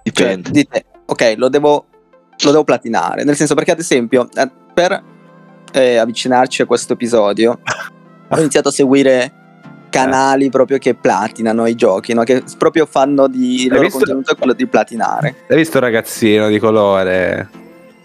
[0.02, 0.42] Dipende.
[0.42, 1.86] Cioè, dite, ok, lo devo,
[2.42, 3.24] lo devo platinare.
[3.24, 5.02] Nel senso, perché ad esempio, eh, per
[5.72, 7.60] eh, avvicinarci a questo episodio,
[8.28, 9.32] ho iniziato a seguire
[9.90, 12.24] canali proprio che platinano i giochi, no?
[12.24, 15.36] che proprio fanno di loro visto, contenuto quello di platinare.
[15.48, 17.48] Hai visto un ragazzino di colore?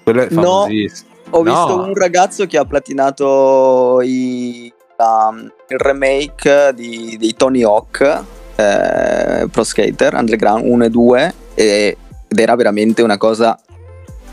[0.04, 0.68] Quello è no,
[1.32, 1.44] ho no.
[1.44, 8.24] visto un ragazzo che ha platinato i, um, il remake di, di Tony Hawk
[8.56, 11.98] eh, Pro Skater Underground 1 e 2 e
[12.30, 13.60] ed era veramente una cosa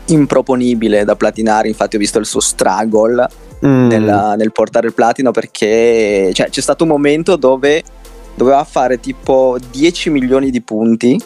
[0.07, 1.67] improponibile da platinare.
[1.67, 3.27] Infatti, ho visto il suo struggle
[3.65, 3.87] mm.
[3.87, 7.83] nel, nel, portare il platino perché cioè, c'è stato un momento dove
[8.35, 11.19] doveva fare tipo 10 milioni di punti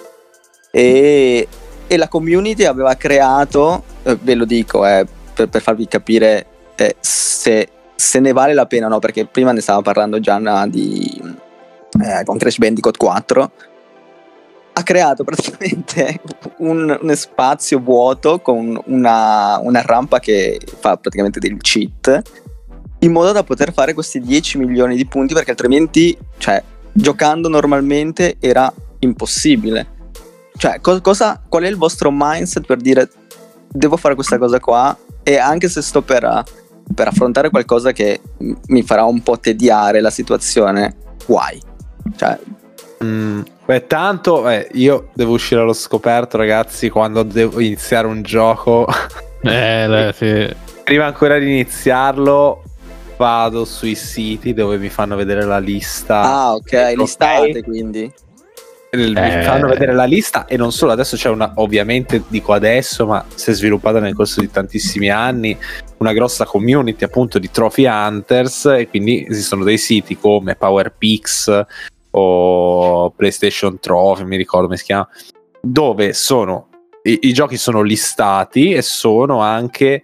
[0.71, 1.47] e,
[1.85, 6.95] e la community aveva creato, eh, ve lo dico eh, per, per, farvi capire eh,
[7.01, 11.21] se, se, ne vale la pena o no, perché prima ne stava parlando Gianna di,
[12.01, 13.51] eh, con Crash Bandicoot 4
[14.73, 16.21] ha creato praticamente
[16.59, 22.21] un, un spazio vuoto con una, una, rampa che fa praticamente del cheat
[22.99, 28.37] in modo da poter fare questi 10 milioni di punti perché altrimenti, cioè, giocando normalmente
[28.39, 29.99] era impossibile.
[30.55, 33.09] Cioè, co- cosa, qual è il vostro mindset per dire
[33.67, 36.43] devo fare questa cosa qua e anche se sto per,
[36.93, 38.21] per affrontare qualcosa che
[38.67, 41.59] mi farà un po' tediare la situazione, why?
[42.15, 42.37] Cioè,
[43.03, 48.87] Mm, beh, tanto eh, io devo uscire allo scoperto, ragazzi, quando devo iniziare un gioco.
[49.43, 50.55] Eh, beh, sì.
[50.83, 52.61] Prima ancora di iniziarlo,
[53.17, 56.21] vado sui siti dove mi fanno vedere la lista.
[56.21, 58.13] Ah, ok, listate quindi.
[58.91, 59.41] Mi eh.
[59.41, 63.49] fanno vedere la lista e non solo, adesso c'è una, ovviamente dico adesso, ma si
[63.49, 65.57] è sviluppata nel corso di tantissimi anni,
[65.97, 71.65] una grossa community appunto di trophy hunters e quindi esistono dei siti come PowerPix
[72.11, 75.07] o PlayStation Trophy, mi ricordo come si chiama,
[75.61, 76.67] dove sono
[77.03, 80.03] i, i giochi sono listati e sono anche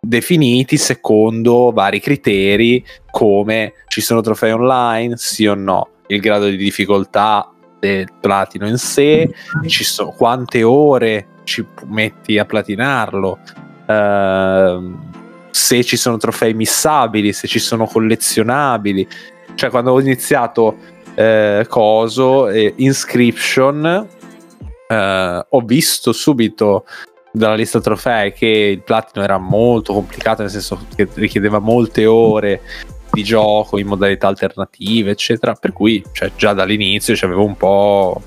[0.00, 6.56] definiti secondo vari criteri come ci sono trofei online, sì o no, il grado di
[6.56, 9.28] difficoltà del platino in sé,
[9.66, 13.38] so, quante ore ci metti a platinarlo,
[13.86, 14.96] uh,
[15.50, 19.06] se ci sono trofei missabili, se ci sono collezionabili.
[19.54, 20.76] Cioè, quando ho iniziato
[21.16, 24.06] eh, coso, eh, Inscription,
[24.86, 26.84] eh, ho visto subito
[27.32, 32.60] dalla lista trofei che il platino era molto complicato, nel senso che richiedeva molte ore
[33.10, 35.54] di gioco in modalità alternative, eccetera.
[35.54, 38.22] Per cui, cioè, già dall'inizio ci avevo un po'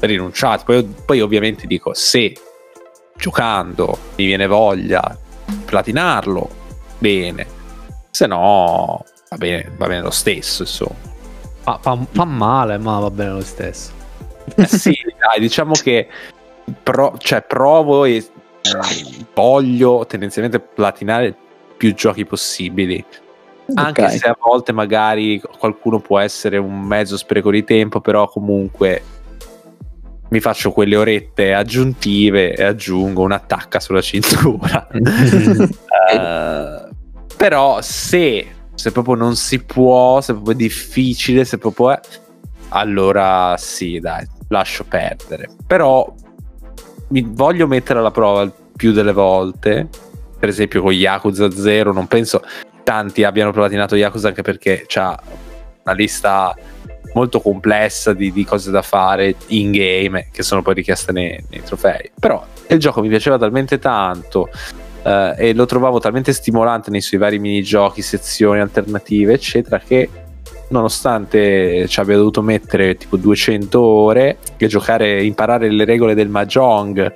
[0.00, 0.64] rinunciato.
[0.64, 2.32] Poi, poi, ovviamente dico: se
[3.16, 5.16] giocando mi viene voglia
[5.64, 6.48] platinarlo,
[6.98, 7.46] bene,
[8.10, 11.13] se no va bene, va bene lo stesso, insomma.
[11.64, 13.90] Fa, fa, fa, male, ma va bene lo stesso.
[14.54, 16.06] Eh sì, dai, diciamo che
[16.82, 18.22] pro, cioè, provo e
[19.32, 21.34] voglio tendenzialmente platinare
[21.76, 23.02] più giochi possibili.
[23.76, 24.18] Anche okay.
[24.18, 29.02] se a volte magari qualcuno può essere un mezzo spreco di tempo, però comunque
[30.28, 34.86] mi faccio quelle orette aggiuntive e aggiungo un'attacca sulla cintura.
[34.92, 36.88] uh,
[37.38, 42.00] però se se proprio non si può, se proprio è difficile, se proprio è,
[42.70, 45.48] allora sì, dai, lascio perdere.
[45.66, 46.12] Però
[47.08, 49.88] mi voglio mettere alla prova più delle volte,
[50.38, 52.42] per esempio con Yakuza 0, non penso
[52.82, 55.18] tanti abbiano platinato Yakuza anche perché c'ha
[55.84, 56.54] una lista
[57.14, 61.62] molto complessa di, di, cose da fare in game che sono poi richieste nei, nei
[61.62, 62.10] trofei.
[62.18, 64.48] Però il gioco mi piaceva talmente tanto
[65.04, 70.08] eh, e lo trovavo talmente stimolante nei suoi vari minigiochi, sezioni alternative, eccetera, che
[70.68, 77.14] nonostante ci abbia dovuto mettere tipo 200 ore e giocare, imparare le regole del Mahjong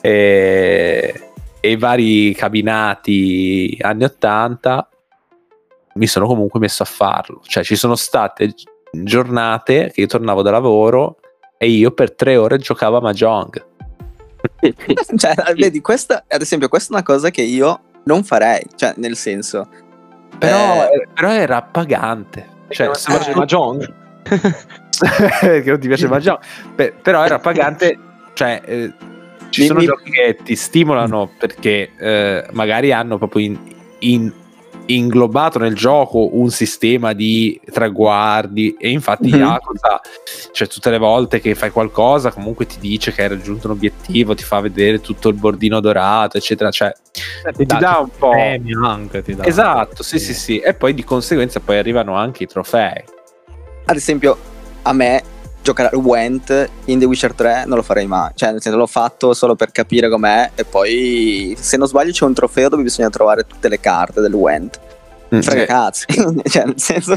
[0.00, 1.20] e,
[1.60, 4.88] e i vari cabinati anni 80,
[5.94, 7.40] mi sono comunque messo a farlo.
[7.44, 8.54] Cioè, ci sono state
[8.92, 11.16] giornate che io tornavo da lavoro
[11.58, 13.75] e io per tre ore giocavo a Mahjong.
[15.16, 19.16] cioè, vedi, questa, ad esempio, questa è una cosa che io non farei, cioè, nel
[19.16, 19.68] senso.
[20.38, 22.54] Però, eh, però era pagante.
[22.68, 23.94] Cioè, se eh, Mahjong.
[24.22, 26.38] che non ti piace Mahjong.
[26.74, 27.98] Beh, però era pagante,
[28.34, 28.60] cioè...
[28.64, 28.92] Eh,
[29.50, 29.86] ci sono mi...
[29.86, 33.58] giochi che ti stimolano perché eh, magari hanno proprio in,
[34.00, 34.32] in
[34.86, 39.40] inglobato nel gioco un sistema di traguardi e infatti mm-hmm.
[39.40, 40.00] Yakuza
[40.52, 44.34] cioè tutte le volte che fai qualcosa comunque ti dice che hai raggiunto un obiettivo
[44.34, 46.92] ti fa vedere tutto il bordino dorato eccetera cioè
[47.44, 48.32] eh, ti, dà, dà un po'
[48.84, 50.58] anche, ti dà esatto sì sì sì.
[50.58, 53.02] E poi di conseguenza poi arrivano anche i trofei.
[53.86, 54.36] Ad esempio
[54.82, 55.22] a me
[55.66, 58.30] giocare Went in The Witcher 3 non lo farei mai.
[58.34, 60.52] Cioè, nel senso, l'ho fatto solo per capire com'è.
[60.54, 64.32] E poi, se non sbaglio, c'è un trofeo dove bisogna trovare tutte le carte del
[64.32, 64.80] Went.
[65.34, 65.66] Mm, Frega sì.
[65.66, 66.40] cazzo.
[66.48, 67.16] cioè, nel senso,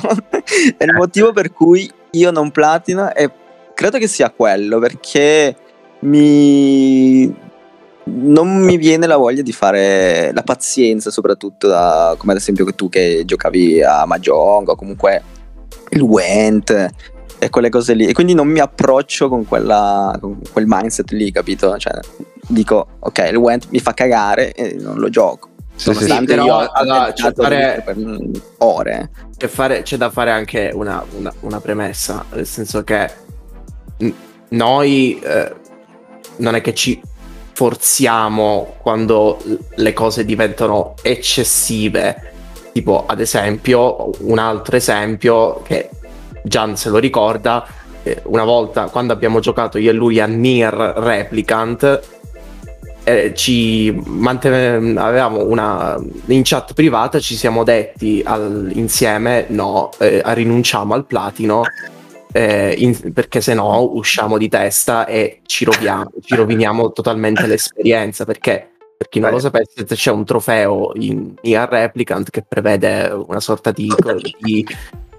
[0.78, 3.14] è il motivo per cui io non platino.
[3.14, 3.30] E
[3.76, 5.56] credo che sia quello perché
[6.00, 7.48] mi.
[8.12, 12.90] Non mi viene la voglia di fare la pazienza, soprattutto da, come ad esempio tu
[12.90, 15.22] che giocavi a Mahjong o comunque
[15.90, 16.92] il Went
[17.40, 18.06] e quelle cose lì.
[18.06, 21.78] E quindi non mi approccio con, quella, con quel mindset lì, capito?
[21.78, 22.00] Cioè,
[22.48, 25.48] dico, ok, il Went mi fa cagare e non lo gioco.
[25.76, 27.96] Sì, sì, sì, però allora, c'è, fare, per
[28.58, 29.10] ore.
[29.38, 33.10] C'è, fare, c'è, da fare anche una, una, una, premessa, nel senso che
[34.50, 35.56] noi eh,
[36.38, 37.02] non è che ci
[37.54, 39.42] forziamo quando
[39.76, 42.34] le cose diventano eccessive.
[42.74, 45.90] Tipo, ad esempio, un altro esempio che
[46.44, 47.66] Gian se lo ricorda,
[48.04, 52.18] eh, una volta quando abbiamo giocato io e lui a Nier Replicant,
[53.04, 60.22] eh, ci manten- avevamo una in chat privata ci siamo detti al, insieme no, eh,
[60.26, 61.64] rinunciamo al platino
[62.32, 68.26] eh, in, perché se no usciamo di testa e ci, roviamo, ci roviniamo totalmente l'esperienza
[68.26, 73.40] perché per chi non lo sapesse c'è un trofeo in Nier Replicant che prevede una
[73.40, 73.90] sorta di,
[74.40, 74.68] di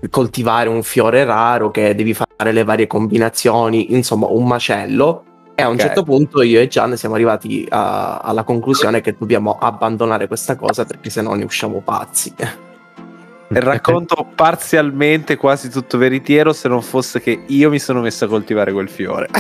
[0.09, 5.24] coltivare un fiore raro che devi fare le varie combinazioni, insomma un macello.
[5.55, 5.86] E a un okay.
[5.86, 10.86] certo punto io e Gian siamo arrivati a, alla conclusione che dobbiamo abbandonare questa cosa
[10.86, 12.32] perché se no ne usciamo pazzi.
[13.53, 18.28] Il racconto parzialmente quasi tutto veritiero se non fosse che io mi sono messo a
[18.28, 19.28] coltivare quel fiore.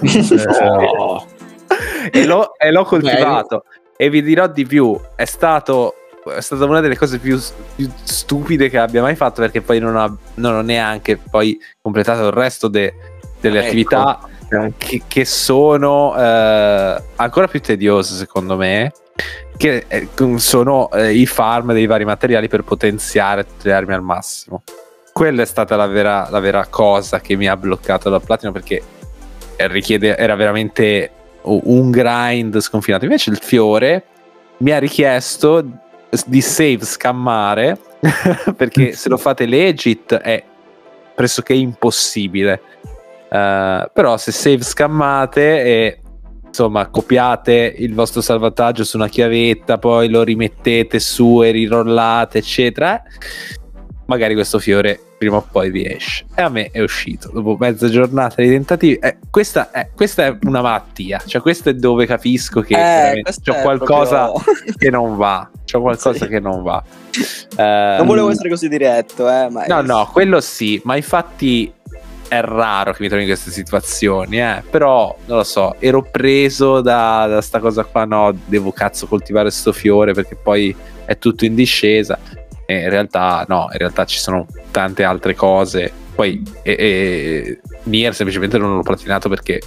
[2.10, 3.64] e, l'ho, e, l'ho, coltivato.
[3.68, 4.04] Beh.
[4.04, 5.94] E vi dirò di più, è stato
[6.30, 7.40] è stata una delle cose più,
[7.74, 12.26] più, stupide che abbia mai fatto perché poi non, ha, non ho neanche poi completato
[12.26, 12.94] il resto de,
[13.40, 13.66] delle ecco.
[13.66, 14.28] attività
[14.76, 18.92] che, che sono eh, ancora più tediose secondo me
[19.56, 24.02] che eh, sono eh, i farm dei vari materiali per potenziare tutte le armi al
[24.02, 24.62] massimo
[25.12, 28.82] quella è stata la vera, la vera cosa che mi ha bloccato dal platino perché
[29.56, 31.10] richiede, era veramente
[31.42, 34.04] un grind sconfinato invece il fiore
[34.58, 35.83] mi ha richiesto
[36.26, 37.78] di save scammare
[38.56, 40.42] perché se lo fate legit è
[41.14, 42.60] pressoché impossibile.
[43.30, 45.98] Uh, però se save scammate e
[46.46, 53.02] insomma copiate il vostro salvataggio su una chiavetta, poi lo rimettete su e rirollate, eccetera,
[54.06, 56.26] magari questo fiore prima o poi vi esce.
[56.34, 58.94] E a me è uscito dopo mezza giornata di tentativi.
[58.94, 62.74] Eh, questa, è, questa, è, una malattia, cioè questo è dove capisco che
[63.12, 64.54] eh, c'è qualcosa proprio...
[64.76, 65.48] che non va.
[65.64, 66.28] C'è qualcosa sì.
[66.28, 66.82] che non va.
[67.56, 71.72] Um, non volevo essere così diretto, eh, ma no, no, quello sì, ma infatti
[72.28, 74.62] è raro che mi trovi in queste situazioni, eh?
[74.68, 79.50] però non lo so, ero preso da, da sta cosa qua, no, devo cazzo coltivare
[79.50, 82.18] sto fiore perché poi è tutto in discesa
[82.66, 85.92] e in realtà no, in realtà ci sono tante altre cose.
[86.14, 89.60] Poi e, e, Nier semplicemente non l'ho platinato perché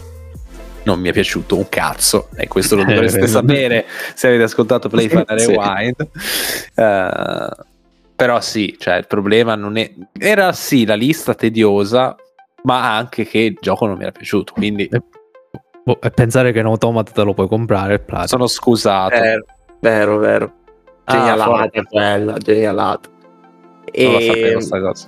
[0.83, 5.09] non mi è piaciuto un cazzo e questo lo dovreste sapere se avete ascoltato Play
[5.09, 6.09] Fire Rewind.
[6.75, 7.65] Uh,
[8.15, 9.91] però sì, cioè il problema non è...
[10.17, 12.15] Era sì la lista tediosa,
[12.63, 14.87] ma anche che il gioco non mi era piaciuto, quindi...
[14.87, 15.01] E,
[15.83, 18.03] boh, e pensare che un automata te lo puoi comprare.
[18.23, 19.19] Sono scusato.
[19.19, 19.45] Vero,
[19.81, 20.53] vero, vero.
[21.09, 23.09] Genialata, ah, bella, genialata.
[23.85, 24.51] E...
[24.53, 25.07] questa cosa.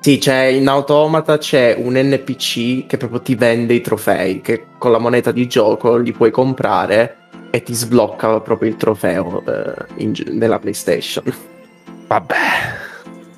[0.00, 4.92] Sì, c'è in automata c'è un NPC che proprio ti vende i trofei, che con
[4.92, 7.16] la moneta di gioco li puoi comprare
[7.50, 11.24] e ti sblocca proprio il trofeo eh, in, nella PlayStation.
[12.06, 12.36] Vabbè.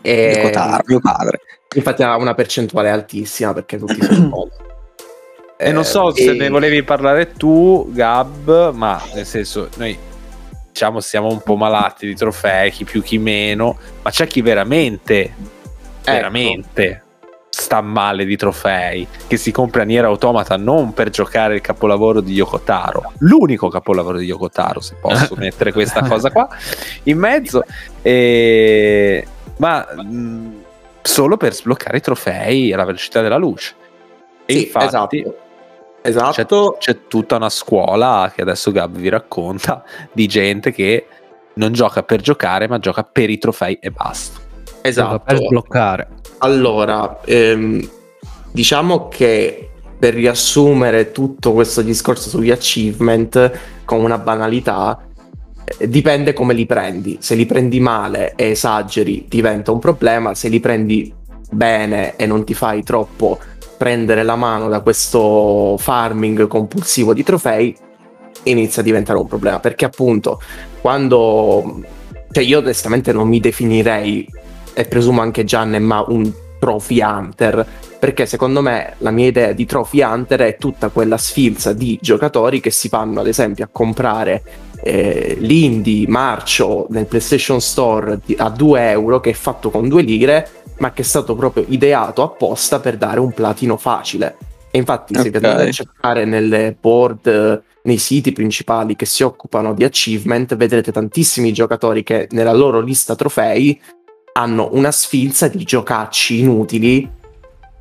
[0.03, 0.41] E...
[0.43, 1.41] Cotaro, mio padre.
[1.74, 4.49] Infatti ha una percentuale altissima perché tutti sono
[5.57, 9.95] E non so se ne volevi parlare tu, Gab, ma nel senso, noi
[10.81, 15.20] diciamo siamo un po' malati di trofei, chi più chi meno, ma c'è chi veramente,
[15.20, 15.35] ecco.
[16.05, 17.03] veramente
[17.51, 22.33] sta male di trofei, che si compra Nier Automata non per giocare il capolavoro di
[22.33, 26.49] Yokotaro, l'unico capolavoro di Yokotaro, se posso mettere questa cosa qua
[27.03, 27.62] in mezzo,
[28.01, 29.26] e...
[29.59, 30.53] ma mh,
[31.03, 33.74] solo per sbloccare i trofei alla velocità della luce.
[34.47, 35.37] E sì, infatti, esatto.
[36.03, 36.76] Esatto.
[36.78, 41.07] C'è, c'è, tutta una scuola che adesso Gab vi racconta di gente che
[41.55, 44.40] non gioca per giocare, ma gioca per i trofei e basta.
[44.82, 45.20] Esatto.
[45.20, 46.09] Per sbloccare.
[46.38, 47.86] Allora, ehm,
[48.51, 53.53] diciamo che per riassumere tutto questo discorso sugli achievement
[53.84, 55.07] con una banalità,
[55.64, 57.18] eh, dipende come li prendi.
[57.20, 60.34] Se li prendi male e esageri, diventa un problema.
[60.34, 61.12] Se li prendi
[61.51, 63.38] bene e non ti fai troppo
[63.81, 67.74] prendere la mano da questo farming compulsivo di trofei
[68.43, 69.59] inizia a diventare un problema.
[69.59, 70.39] Perché appunto
[70.83, 71.81] quando
[72.31, 74.28] cioè io onestamente non mi definirei
[74.74, 77.66] e presumo anche Gian ma un trophy hunter
[77.99, 82.61] perché secondo me la mia idea di trophy hunter è tutta quella sfilza di giocatori
[82.61, 84.43] che si vanno ad esempio a comprare
[84.83, 90.49] eh, l'indie marcio nel PlayStation Store a 2 euro che è fatto con 2 lire
[90.81, 94.37] ma che è stato proprio ideato apposta per dare un platino facile.
[94.70, 95.31] E infatti, okay.
[95.31, 100.93] se andate a cercare nelle board, nei siti principali che si occupano di achievement, vedrete
[100.93, 103.81] tantissimi giocatori che nella loro lista trofei
[104.33, 107.18] hanno una sfilza di giocacci inutili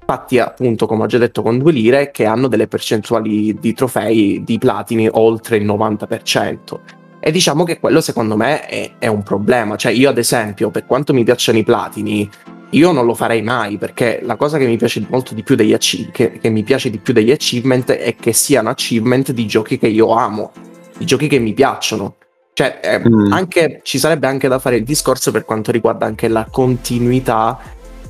[0.09, 4.43] fatti appunto come ho già detto con due lire che hanno delle percentuali di trofei
[4.43, 6.79] di platini oltre il 90%
[7.19, 10.87] e diciamo che quello secondo me è, è un problema cioè io ad esempio per
[10.87, 12.27] quanto mi piacciono i platini
[12.71, 15.73] io non lo farei mai perché la cosa che mi piace molto di più degli
[15.73, 19.77] achievement, che, che mi piace di più degli achievement è che siano achievement di giochi
[19.79, 20.51] che io amo,
[20.97, 22.15] di giochi che mi piacciono.
[22.53, 23.31] Cioè, eh, mm.
[23.31, 27.57] anche, ci sarebbe anche da fare il discorso per quanto riguarda anche la continuità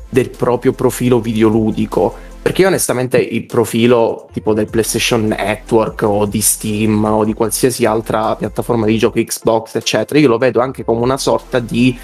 [0.10, 2.28] del proprio profilo videoludico.
[2.42, 7.86] Perché io onestamente il profilo tipo del PlayStation Network o di Steam o di qualsiasi
[7.86, 11.96] altra piattaforma di giochi Xbox, eccetera, io lo vedo anche come una sorta di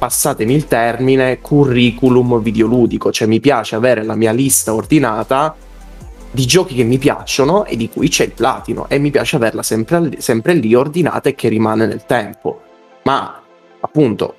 [0.00, 5.54] passatemi il termine, curriculum videoludico, cioè mi piace avere la mia lista ordinata
[6.30, 9.62] di giochi che mi piacciono e di cui c'è il platino e mi piace averla
[9.62, 12.62] sempre, sempre lì ordinata e che rimane nel tempo.
[13.02, 13.42] Ma
[13.78, 14.36] appunto,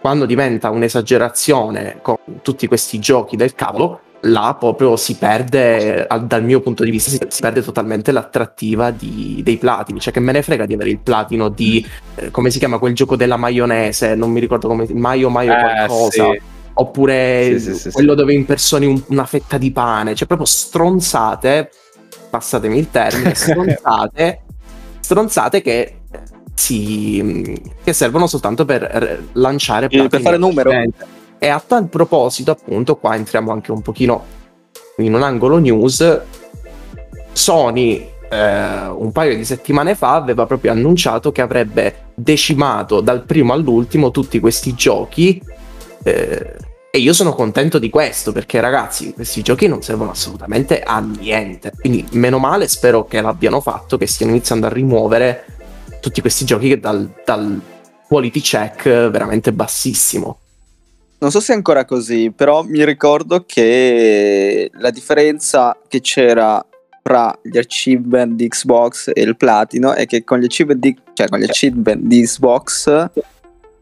[0.00, 6.60] quando diventa un'esagerazione con tutti questi giochi del cavolo, là proprio si perde, dal mio
[6.60, 10.00] punto di vista, si, si perde totalmente l'attrattiva di, dei platini.
[10.00, 12.94] Cioè, che me ne frega di avere il platino di eh, come si chiama quel
[12.94, 14.14] gioco della maionese?
[14.14, 16.30] Non mi ricordo come Maio Maio eh, qualcosa.
[16.30, 16.40] Sì.
[16.74, 21.70] Oppure sì, sì, quello dove impersoni un, una fetta di pane, cioè proprio stronzate,
[22.30, 24.42] passatemi il termine, stronzate,
[25.00, 25.96] stronzate che
[26.54, 30.70] si, che servono soltanto per lanciare per fare numero.
[30.70, 31.20] Presente.
[31.42, 34.24] E a tal proposito, appunto, qua entriamo anche un pochino
[34.98, 36.20] in un angolo news.
[37.32, 43.54] Sony eh, un paio di settimane fa aveva proprio annunciato che avrebbe decimato dal primo
[43.54, 45.42] all'ultimo tutti questi giochi.
[46.04, 46.54] Eh,
[46.92, 51.72] e io sono contento di questo perché, ragazzi, questi giochi non servono assolutamente a niente.
[51.76, 55.44] Quindi, meno male, spero che l'abbiano fatto, che stiano iniziando a rimuovere
[56.00, 57.60] tutti questi giochi dal, dal
[58.06, 60.36] quality check veramente bassissimo.
[61.22, 66.66] Non so se è ancora così, però mi ricordo che la differenza che c'era
[67.00, 71.28] tra gli achievement di Xbox e il platino è che con gli achievement di, cioè
[71.28, 73.10] con gli achievement di Xbox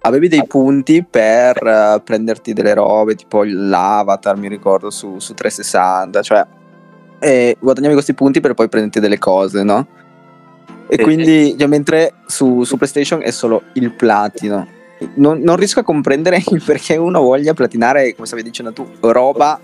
[0.01, 6.21] avevi dei punti per uh, prenderti delle robe, tipo l'avatar, mi ricordo, su, su 360,
[6.21, 6.47] cioè
[7.21, 9.87] e guadagnavi questi punti per poi prenderti delle cose, no?
[10.89, 14.79] E quindi, cioè, mentre su, su PlayStation è solo il platino
[15.15, 19.61] non, non, riesco a comprendere il perché uno voglia platinare, come stavi dicendo tu, roba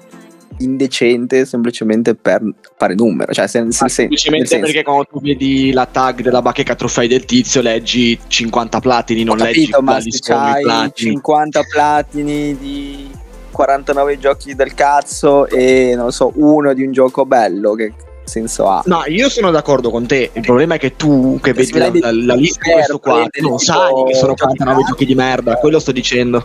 [0.58, 2.42] indecente semplicemente per
[2.76, 3.32] fare numero.
[3.32, 7.60] Cioè, sen- sen- semplicemente perché quando tu vedi la tag della bacheca trofei del tizio,
[7.60, 11.10] leggi 50 platini, non capito, leggi ma se c'hai platini.
[11.10, 13.10] 50 platini di
[13.50, 17.92] 49 giochi del cazzo e non so, uno di un gioco bello che
[18.26, 18.82] senso ha.
[18.86, 20.30] No, io sono d'accordo con te.
[20.32, 23.58] Il problema è che tu, che vedi la, la, la lista di questo qua, non
[23.58, 25.56] sai che sono 49 giochi di merda.
[25.56, 26.44] Quello sto dicendo.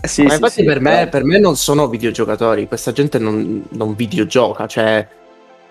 [0.00, 3.18] Eh sì, Ma sì, infatti sì, per, me, per, me, non sono videogiocatori, questa gente
[3.18, 5.06] non, non videogioca, cioè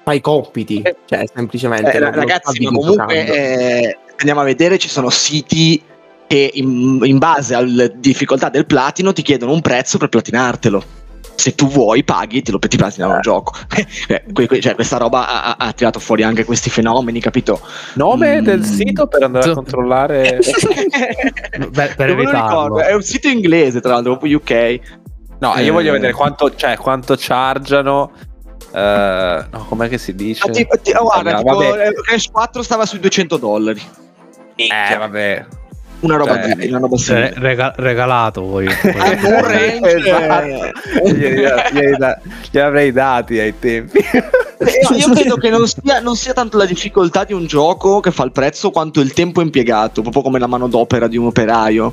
[0.03, 1.91] fa i compiti, eh, cioè semplicemente...
[1.91, 5.81] Eh, ragazzi, ma comunque eh, andiamo a vedere, ci sono siti
[6.27, 10.96] che in, in base alla difficoltà del platino ti chiedono un prezzo per platinartelo
[11.38, 13.53] se tu vuoi paghi te lo ti platinano un gioco
[14.07, 17.61] eh, cioè, questa roba ha, ha, tirato fuori anche questi fenomeni capito
[17.93, 18.43] nome mm.
[18.43, 20.39] del sito per andare a controllare
[21.69, 24.79] Beh, per ricordo, è un sito inglese tra l'altro proprio UK
[25.39, 25.63] no eh.
[25.63, 28.11] io voglio vedere quanto, cioè, quanto chargiano
[28.69, 30.45] Uh, no, com'è che si dice?
[30.45, 31.57] Ah, tipo, ti, oh, guarda, tipo,
[32.03, 33.81] Crash 4 stava sui 200 dollari.
[34.55, 35.45] Eh, vabbè.
[35.99, 38.67] Una roba, cioè, di, una roba cioè, rega- regalato poi.
[38.83, 39.95] un range
[41.71, 42.21] esatto.
[42.51, 43.97] gli, avrei dati ai tempi.
[43.97, 48.11] Eh, io credo che non sia, non sia, tanto la difficoltà di un gioco che
[48.11, 51.91] fa il prezzo quanto il tempo impiegato, proprio come la manodopera di un operaio.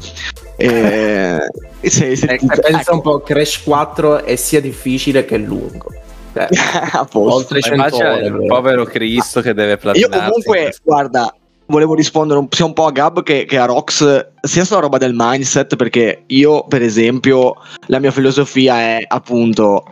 [0.57, 1.39] E,
[1.81, 2.95] se, se ecco, pensa ecco.
[2.95, 5.91] un po', Crash 4 è sia difficile che lungo.
[6.35, 6.49] Cioè,
[7.13, 8.27] oltre 100 ore.
[8.27, 10.15] Il povero Cristo che deve platinare.
[10.15, 11.35] Io comunque, guarda,
[11.67, 15.13] volevo rispondere sia un po' a Gab che, che a Rox, sia sulla roba del
[15.15, 17.57] mindset, perché io, per esempio,
[17.87, 19.85] la mia filosofia è appunto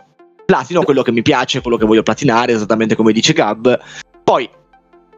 [0.45, 3.79] platino quello che mi piace, quello che voglio platinare, esattamente come dice Gab.
[4.23, 4.49] Poi,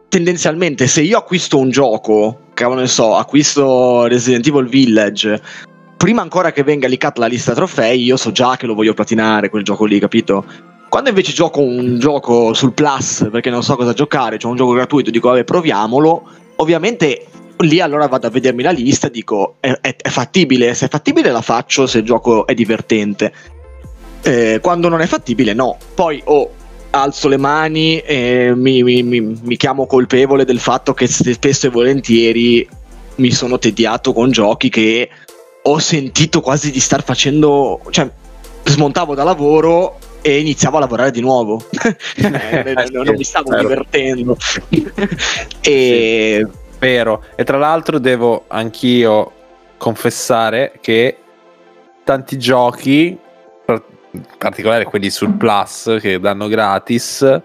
[0.08, 5.40] tendenzialmente, se io acquisto un gioco, cavolo ne so, acquisto Resident Evil Village,
[5.96, 9.50] prima ancora che venga licata la lista trofei, io so già che lo voglio platinare
[9.50, 10.44] quel gioco lì, capito?
[10.88, 14.72] Quando invece gioco un gioco sul Plus perché non so cosa giocare, c'è un gioco
[14.72, 17.26] gratuito, dico vabbè proviamolo, ovviamente
[17.60, 20.88] lì allora vado a vedermi la lista e dico è, è, è, fattibile, se è
[20.88, 23.32] fattibile la faccio se il gioco è divertente.
[24.22, 25.76] Eh, quando non è fattibile no.
[25.94, 26.50] Poi o oh,
[26.90, 31.70] alzo le mani e mi, mi, mi, mi chiamo colpevole del fatto che spesso e
[31.70, 32.68] volentieri
[33.16, 35.08] mi sono tediato con giochi che
[35.62, 38.08] ho sentito quasi di star facendo, cioè
[38.64, 41.64] smontavo da lavoro e iniziavo a lavorare di nuovo.
[42.16, 43.62] eh, non, non, mi stavo vero.
[43.62, 44.36] divertendo.
[45.60, 46.44] e...
[46.80, 47.22] Vero.
[47.36, 49.32] E tra l'altro devo anch'io
[49.76, 51.16] confessare che
[52.02, 53.16] tanti giochi,
[53.66, 57.42] in particolare quelli sul Plus che danno gratis,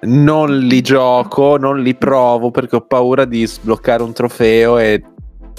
[0.00, 5.02] non li gioco, non li provo perché ho paura di sbloccare un trofeo e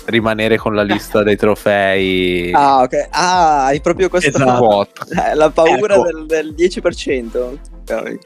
[0.06, 2.52] rimanere con la lista dei trofei.
[2.64, 3.08] Ah, ok.
[3.10, 4.88] Ah, hai proprio questa esatto.
[5.34, 6.04] La paura ecco.
[6.04, 7.58] del, del 10%.
[7.82, 8.20] Okay.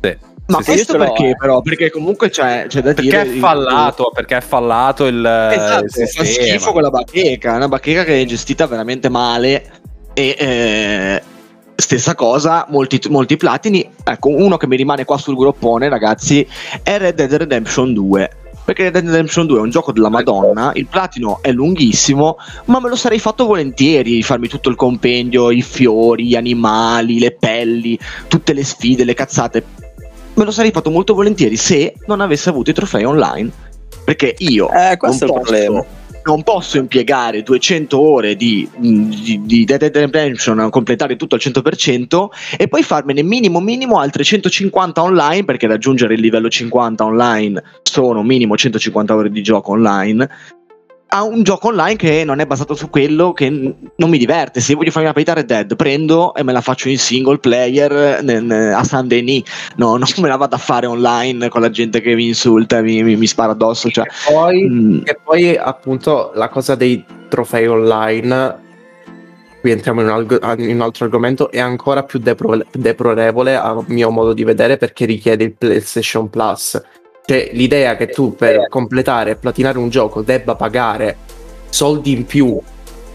[0.00, 0.16] Sì.
[0.46, 1.36] Ma sì, questo perché eh.
[1.36, 1.60] però?
[1.62, 3.22] Perché comunque c'è, c'è da perché dire...
[3.22, 4.12] È fallato, il...
[4.14, 8.66] Perché è fallato il, esatto, il fa schifo quella bacheca, una bacheca che è gestita
[8.66, 9.70] veramente male
[10.12, 10.36] e...
[10.38, 11.22] Eh,
[11.76, 13.88] stessa cosa, molti, molti platini.
[14.04, 16.46] Ecco, uno che mi rimane qua sul groppone, ragazzi,
[16.82, 18.30] è Red Dead Redemption 2
[18.64, 22.80] perché Red Dead Redemption 2 è un gioco della Madonna, il platino è lunghissimo, ma
[22.80, 27.98] me lo sarei fatto volentieri farmi tutto il compendio, i fiori, gli animali, le pelli,
[28.26, 29.64] tutte le sfide, le cazzate.
[30.34, 33.50] Me lo sarei fatto molto volentieri se non avessi avuto i trofei online.
[34.04, 35.84] Perché io eh, questo è il problema
[36.24, 41.40] non posso impiegare 200 ore di, di, di Dead Dead Redemption a completare tutto al
[41.42, 47.62] 100% e poi farmene minimo minimo altre 150 online perché raggiungere il livello 50 online
[47.82, 50.28] sono minimo 150 ore di gioco online
[51.14, 54.60] a un gioco online che non è basato su quello che non mi diverte.
[54.60, 58.20] Se voglio farmi una partita Red Dead, prendo e me la faccio in single player
[58.74, 59.44] a San Denis.
[59.76, 62.82] No, non me la vado a fare online con la gente che mi insulta e
[62.82, 63.90] mi, mi, mi spara addosso.
[63.90, 65.00] Cioè, e, poi, mm.
[65.04, 68.62] e poi, appunto, la cosa dei trofei online.
[69.60, 71.48] Qui entriamo in un, algo, in un altro argomento.
[71.48, 76.82] È ancora più depro- deplorevole a mio modo di vedere perché richiede il PlayStation Plus
[77.26, 81.16] cioè, l'idea che tu per completare e platinare un gioco debba pagare
[81.70, 82.60] soldi in più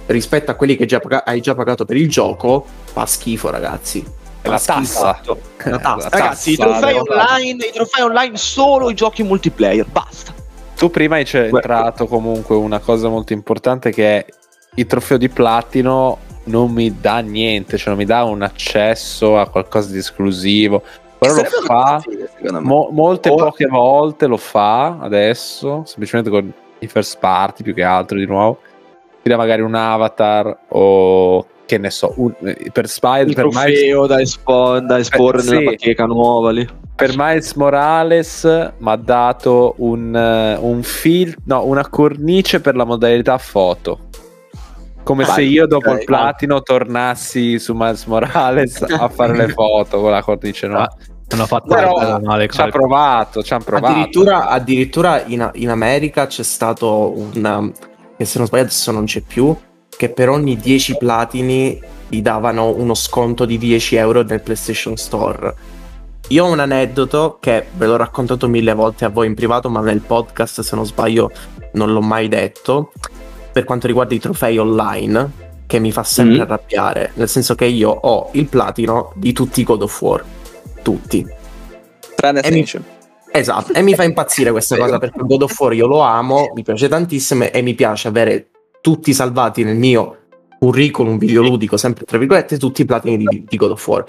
[0.07, 4.03] rispetto a quelli che già pag- hai già pagato per il gioco fa schifo, ragazzi.
[4.41, 5.22] È la tassa.
[5.57, 6.10] È la tassa.
[6.10, 10.34] Ragazzi, i trofei, online, i trofei online solo i giochi multiplayer, basta.
[10.76, 14.26] Tu prima hai centrato comunque una cosa molto importante che è
[14.76, 19.47] il trofeo di platino non mi dà niente, cioè non mi dà un accesso a
[19.49, 20.82] qualcosa di esclusivo.
[21.20, 22.01] Però lo fa
[22.61, 23.45] mo- molte Ora.
[23.45, 28.59] poche volte lo fa adesso, semplicemente con i first party più che altro di nuovo.
[29.22, 32.34] Dà magari un avatar o che ne so, un,
[32.72, 35.95] per Spider per Miles, da, espo- da esporre per, nella sì.
[36.07, 36.67] nuova lì.
[36.95, 43.38] Per Miles Morales mi ha dato un, un fil- no, una cornice per la modalità
[43.38, 44.07] foto.
[45.03, 46.61] Come ah, se io dopo okay, il platino no.
[46.61, 50.88] tornassi su Miles Morales a fare le foto con la cornice no?
[51.36, 52.47] Hanno fatto Però, male.
[52.47, 53.93] Ci ha provato, ci hanno provato.
[53.93, 57.71] Addirittura, addirittura in, in, America c'è stato un...
[58.17, 59.55] che se non sbaglio adesso non c'è più,
[59.95, 65.53] che per ogni 10 platini gli davano uno sconto di 10 euro nel PlayStation Store.
[66.30, 69.82] Io ho un aneddoto che ve l'ho raccontato mille volte a voi in privato, ma
[69.82, 71.32] nel podcast, se non sbaglio,
[71.73, 72.91] non l'ho mai detto.
[73.51, 76.41] Per quanto riguarda i trofei online, che mi fa sempre mm.
[76.41, 77.11] arrabbiare.
[77.15, 80.23] Nel senso che io ho il platino di tutti i God of War.
[80.82, 81.25] Tutti.
[82.15, 82.84] Tranne Ascension.
[82.86, 82.97] Mi...
[83.32, 86.63] Esatto, e mi fa impazzire questa cosa perché God of War io lo amo, mi
[86.63, 88.49] piace tantissimo e mi piace avere
[88.82, 90.17] tutti salvati nel mio
[90.59, 94.05] curriculum videoludico, sempre tra virgolette, tutti i platini di, di God of War.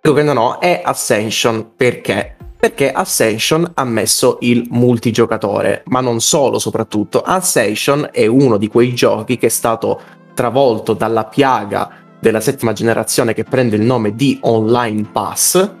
[0.00, 2.36] Quello che non ho è Ascension perché?
[2.58, 7.22] Perché Ascension ha messo il multigiocatore, ma non solo, soprattutto.
[7.22, 10.00] Ascension è uno di quei giochi che è stato
[10.34, 15.74] travolto dalla piaga della settima generazione che prende il nome di Online Pass.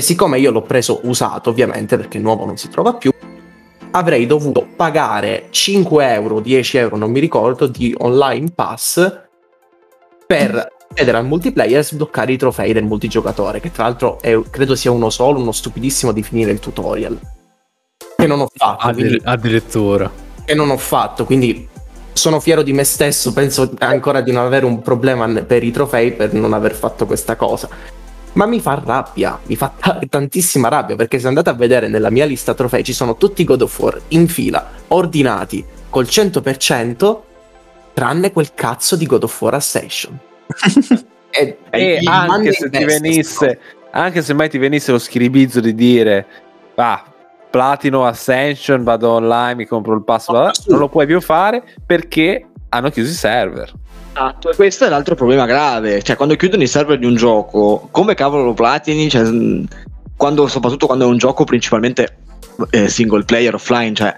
[0.00, 3.12] E siccome io l'ho preso usato, ovviamente, perché nuovo non si trova più,
[3.90, 9.20] avrei dovuto pagare 5 euro, 10 euro, non mi ricordo, di Online Pass
[10.26, 14.74] per accedere al multiplayer e sbloccare i trofei del multigiocatore, che tra l'altro è, credo
[14.74, 17.18] sia uno solo, uno stupidissimo di finire il tutorial.
[18.16, 18.86] Che non ho fatto.
[18.86, 20.10] Addir- quindi, addirittura.
[20.46, 21.68] Che non ho fatto, quindi
[22.14, 26.12] sono fiero di me stesso, penso ancora di non avere un problema per i trofei
[26.12, 27.98] per non aver fatto questa cosa.
[28.32, 32.10] Ma mi fa rabbia, mi fa t- tantissima rabbia perché se andate a vedere nella
[32.10, 37.20] mia lista trofei ci sono tutti i God of War in fila, ordinati col 100%,
[37.92, 40.18] tranne quel cazzo di God of War Ascension.
[41.30, 43.58] e, e anche se ti venisse,
[43.90, 46.26] anche se mai ti venisse lo schiribizzo di dire,
[46.76, 47.04] ah,
[47.50, 52.46] Platino Ascension, vado online, mi compro il pass, no, non lo puoi più fare perché
[52.68, 53.72] hanno chiuso i server.
[54.12, 56.02] Esatto, e questo è l'altro problema grave.
[56.02, 59.08] Cioè, quando chiudono i server di un gioco, come cavolo lo platini?
[59.08, 59.24] Cioè,
[60.16, 62.18] quando, soprattutto quando è un gioco principalmente
[62.70, 64.14] eh, single player offline, cioè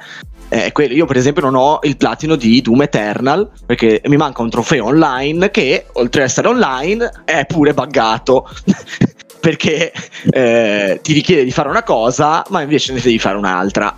[0.48, 4.42] eh, quello, io per esempio non ho il platino di Doom Eternal perché mi manca
[4.42, 8.48] un trofeo online che oltre ad essere online è pure buggato
[9.40, 9.92] perché
[10.30, 13.96] eh, ti richiede di fare una cosa, ma invece ne devi fare un'altra.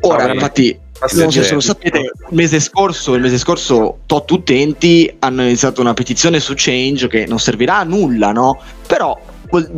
[0.00, 5.80] Ora, infatti, se lo sapete, il mese scorso, il mese scorso tot utenti hanno iniziato
[5.80, 8.60] una petizione su Change che non servirà a nulla, no?
[8.86, 9.18] Però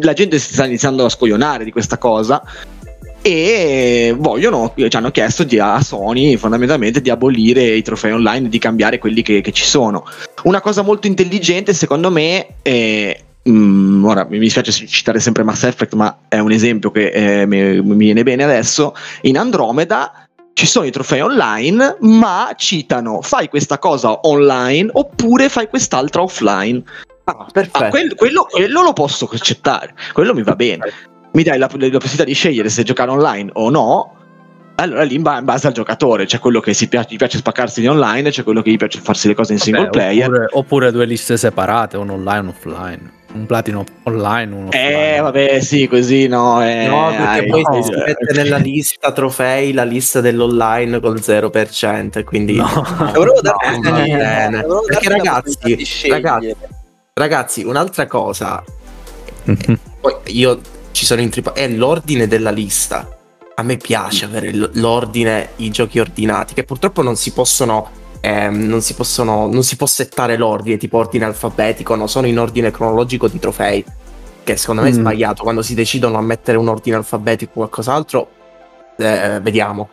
[0.00, 2.42] la gente si sta iniziando a scoglionare di questa cosa
[3.20, 8.58] e vogliono, ci hanno chiesto di, a Sony fondamentalmente di abolire i trofei online, di
[8.58, 10.04] cambiare quelli che, che ci sono.
[10.44, 15.94] Una cosa molto intelligente secondo me è Mm, ora mi dispiace citare sempre Mass Effect,
[15.94, 18.94] ma è un esempio che eh, mi, mi, viene bene adesso.
[19.22, 20.27] In Andromeda
[20.58, 26.82] ci sono i trofei online, ma citano fai questa cosa online oppure fai quest'altra offline.
[27.22, 27.84] Ah, perfetto.
[27.84, 30.92] Ah, quello, quello, quello, lo posso accettare, quello mi va bene.
[31.30, 34.16] Mi dai la, la possibilità di scegliere se giocare online o no,
[34.74, 38.30] allora lì in base al giocatore c'è quello che piace, gli piace spaccarsi di online
[38.30, 41.04] c'è quello che gli piace farsi le cose in Vabbè, single player oppure, oppure, due
[41.04, 46.26] liste separate un online e un offline un platino online uno eh vabbè sì così
[46.28, 51.18] no eh, no perché poi no, si mette nella lista trofei la lista dell'online col
[51.18, 52.66] 0% quindi no.
[53.12, 54.64] dovevo dare no, bene.
[54.86, 56.56] perché ragazzi ragazzi
[57.12, 58.64] ragazzi un'altra cosa
[59.44, 60.60] poi io
[60.92, 63.16] ci sono in tripa è l'ordine della lista
[63.58, 67.90] a me piace avere l'ordine, i giochi ordinati, che purtroppo non si possono.
[68.20, 72.06] Eh, non, si possono non si può settare l'ordine tipo ordine alfabetico, no?
[72.06, 73.84] sono in ordine cronologico di trofei.
[74.44, 74.92] Che secondo me mm.
[74.92, 75.42] è sbagliato.
[75.42, 78.28] Quando si decidono a mettere un ordine alfabetico o qualcos'altro,
[78.96, 79.88] eh, vediamo.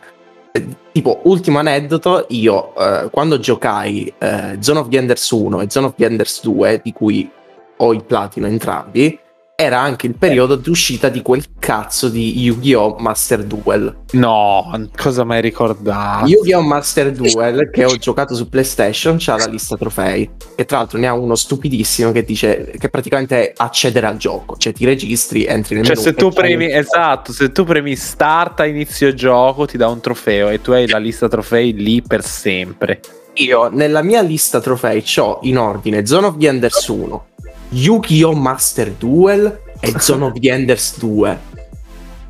[0.52, 5.66] Eh, tipo, ultimo aneddoto, io eh, quando giocai eh, Zone of the Enders 1 e
[5.68, 7.30] Zone of the Enders 2, di cui
[7.76, 9.18] ho il platino entrambi,
[9.58, 12.96] era anche il periodo di uscita di quel cazzo di Yu-Gi-Oh!
[12.98, 14.02] Master Duel.
[14.12, 16.26] No, cosa mai ricordato?
[16.26, 16.60] Yu-Gi-Oh!
[16.60, 20.28] Master Duel che ho giocato su PlayStation c'ha la lista trofei.
[20.54, 24.58] E tra l'altro ne ha uno stupidissimo che dice che praticamente è accedere al gioco,
[24.58, 26.04] cioè ti registri, entri nel cioè, menu.
[26.04, 30.00] Cioè, se tu premi, esatto, se tu premi start a inizio gioco ti dà un
[30.00, 33.00] trofeo e tu hai la lista trofei lì per sempre.
[33.38, 37.24] Io nella mia lista trofei ho in ordine Zone of the Enders 1,
[37.70, 38.32] Yu-Gi-Oh!
[38.32, 41.54] Master Duel e Zone of the Enders 2.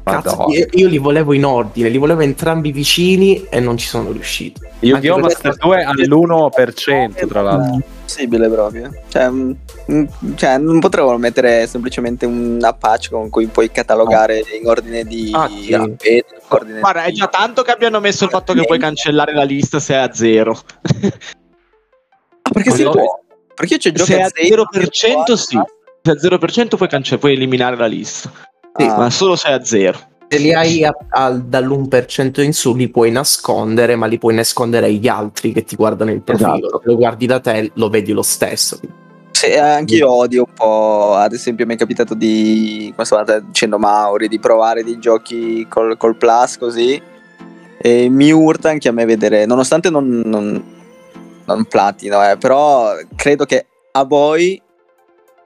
[0.07, 4.12] Cazzo, io, io, li volevo in ordine, li volevo entrambi vicini e non ci sono
[4.12, 4.61] riuscito.
[4.78, 5.18] Yu-Gi-Oh!
[5.18, 7.82] Master 2 all'1% tra l'altro.
[8.05, 8.93] Possibile proprio.
[9.09, 9.51] Cioè, mm,
[9.91, 10.05] mm,
[10.37, 14.57] cioè, non potremmo mettere semplicemente una patch con cui puoi catalogare no.
[14.61, 15.72] in ordine di ah, sì.
[15.72, 17.11] ordine Guarda, di...
[17.11, 19.97] è già tanto che abbiano messo il fatto che puoi cancellare la lista se è
[19.97, 20.53] a zero.
[22.43, 23.26] ah, perché si può?
[23.57, 25.59] Perché io c'è gioco Se a 0%, sì.
[26.02, 28.30] Se a 0% puoi, cance- puoi eliminare la lista.
[28.76, 28.96] Sì, ah.
[28.96, 29.98] ma solo se a zero.
[30.28, 34.86] Se li hai a, a, dall'1% in su li puoi nascondere, ma li puoi nascondere
[34.86, 36.57] agli altri che ti guardano il profilo.
[36.57, 36.80] Esatto.
[36.84, 38.78] Lo guardi da te, lo vedi lo stesso.
[39.30, 43.78] Sì, anche io odio un po', ad esempio mi è capitato di, come stavate dicendo
[43.78, 47.00] Mauri, di provare dei giochi col, col Plus così
[47.78, 50.64] e mi urta anche a me vedere, nonostante non, non,
[51.47, 54.61] non platino, eh, però credo che a voi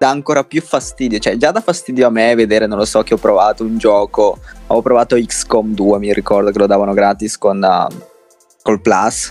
[0.00, 1.18] dà ancora più fastidio.
[1.18, 4.38] Cioè, già dà fastidio a me vedere, non lo so, che ho provato un gioco.
[4.68, 7.94] Ho provato XCOM 2, mi ricordo che lo davano gratis con, uh,
[8.62, 9.30] col Plus.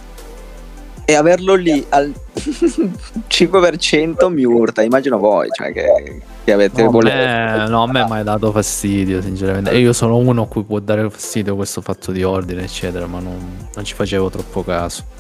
[1.05, 2.13] E averlo lì al
[3.27, 8.23] 5% mi urta, immagino voi, cioè che, che avete no, me, no, a me ha
[8.23, 9.71] dato fastidio, sinceramente.
[9.71, 13.19] E io sono uno a cui può dare fastidio questo fatto di ordine, eccetera, ma
[13.19, 15.18] non, non ci facevo troppo caso.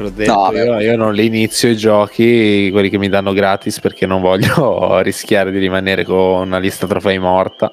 [0.00, 3.34] Te l'ho detto, no, io, io, non li inizio i giochi, quelli che mi danno
[3.34, 7.70] gratis, perché non voglio rischiare di rimanere con una lista trofei morta.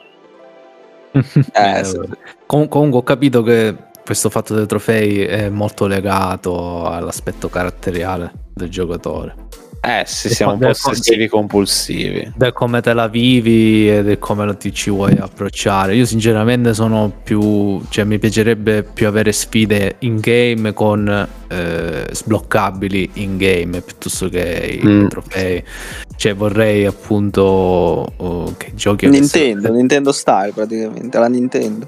[1.14, 2.00] eh, sì.
[2.46, 3.74] Com- comunque ho capito che
[4.04, 9.47] questo fatto dei trofei è molto legato all'aspetto caratteriale del giocatore.
[9.90, 12.34] Eh sì, siamo un po' ossessivi compulsivi.
[12.36, 15.96] Da come te la vivi e da come ti ci vuoi approcciare.
[15.96, 17.82] Io sinceramente sono più...
[17.88, 21.08] cioè mi piacerebbe più avere sfide in game con
[21.48, 25.06] eh, sbloccabili in game piuttosto che mm.
[25.06, 25.64] i trofei.
[26.18, 29.08] Cioè vorrei appunto oh, che giochi...
[29.08, 31.88] Nintendo, Nintendo Style praticamente, la Nintendo.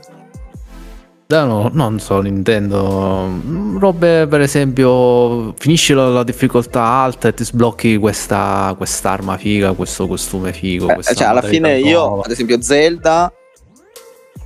[1.31, 3.27] No, non so, Nintendo.
[3.27, 9.73] Mm, robe per esempio, finisci la, la difficoltà alta e ti sblocchi questa quest'arma figa,
[9.73, 10.89] questo costume figo.
[10.89, 12.23] Eh, cioè, alla fine io, nuova.
[12.23, 13.31] ad esempio, Zelda,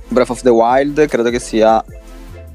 [0.08, 1.82] Breath of the Wild, credo che sia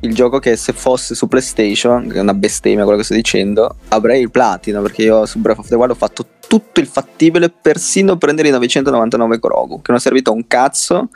[0.01, 3.77] il gioco che se fosse su PlayStation, che è una bestemmia quello che sto dicendo,
[3.87, 7.49] avrei il platino, perché io su Breath of the Wild ho fatto tutto il fattibile,
[7.49, 11.09] persino prendere i 999 Korogu, che non è servito a un cazzo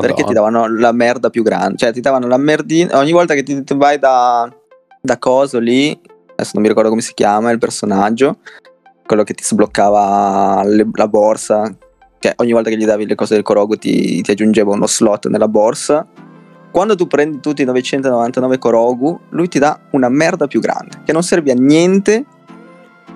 [0.00, 0.14] Madonna.
[0.14, 1.76] Perché ti davano la merda più grande.
[1.76, 2.98] Cioè, ti davano la merdina.
[2.98, 4.50] Ogni volta che ti, ti vai da,
[5.00, 5.98] da coso lì,
[6.32, 8.38] adesso non mi ricordo come si chiama il personaggio,
[9.06, 11.74] quello che ti sbloccava le, la borsa.
[12.18, 15.28] Cioè, ogni volta che gli davi le cose del Korogu ti, ti aggiungeva uno slot
[15.28, 16.06] nella borsa.
[16.70, 21.12] Quando tu prendi tutti i 999 Korogu, lui ti dà una merda più grande, che
[21.12, 22.24] non serve a niente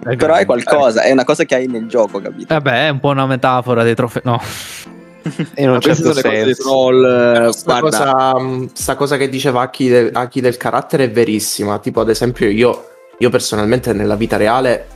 [0.04, 2.52] è però è qualcosa, è una cosa che hai nel gioco, capito?
[2.52, 4.22] Vabbè, è un po' una metafora dei trofei.
[4.24, 4.40] No.
[5.56, 6.62] in un certo senso.
[6.62, 11.10] Troll, eh, sta, cosa, mm, sta, cosa, che diceva Aki del, Aki del carattere è
[11.10, 11.78] verissima.
[11.78, 14.86] Tipo, ad esempio, io, io personalmente nella vita reale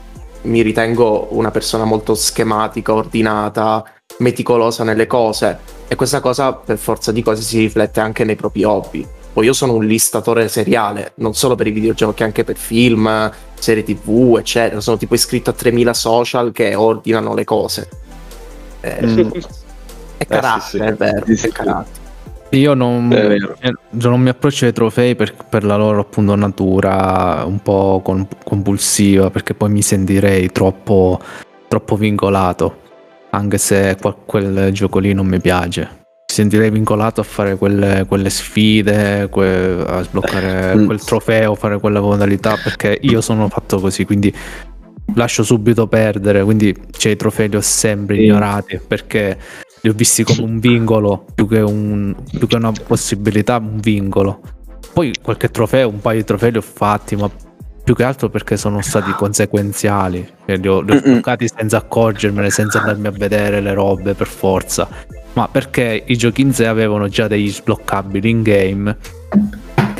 [0.43, 3.83] mi ritengo una persona molto schematica, ordinata,
[4.19, 5.77] meticolosa nelle cose.
[5.87, 9.07] E questa cosa, per forza di cose, si riflette anche nei propri hobby.
[9.31, 13.83] Poi io sono un listatore seriale, non solo per i videogiochi, anche per film, serie
[13.83, 14.81] tv, eccetera.
[14.81, 17.89] Sono tipo iscritto a 3000 social che ordinano le cose.
[18.81, 19.29] Eh, mm.
[20.19, 20.83] È carattere, eh, sì, sì.
[20.83, 22.07] è vero, sì, è carattere.
[22.51, 27.61] Io non, eh, non, mi approccio ai trofei per, per, la loro appunto natura un
[27.61, 28.01] po'
[28.43, 31.19] compulsiva perché poi mi sentirei troppo,
[31.67, 32.87] troppo vincolato
[33.31, 38.05] anche se quel, quel, gioco lì non mi piace mi sentirei vincolato a fare quelle,
[38.07, 40.85] quelle sfide que, a sbloccare mm.
[40.87, 44.33] quel trofeo fare quella modalità perché io sono fatto così quindi
[45.13, 49.37] lascio subito perdere quindi cioè, i trofei li ho sempre ignorati perché
[49.81, 54.41] li ho visti come un vincolo più che, un, più che una possibilità, un vincolo.
[54.93, 57.29] Poi qualche trofeo, un paio di trofei li ho fatti, ma
[57.83, 60.27] più che altro perché sono stati conseguenziali.
[60.45, 64.87] Cioè, li, ho, li ho senza accorgermene, senza andarmi a vedere le robe per forza.
[65.33, 68.97] Ma perché i giochi in sé avevano già degli sbloccabili in game.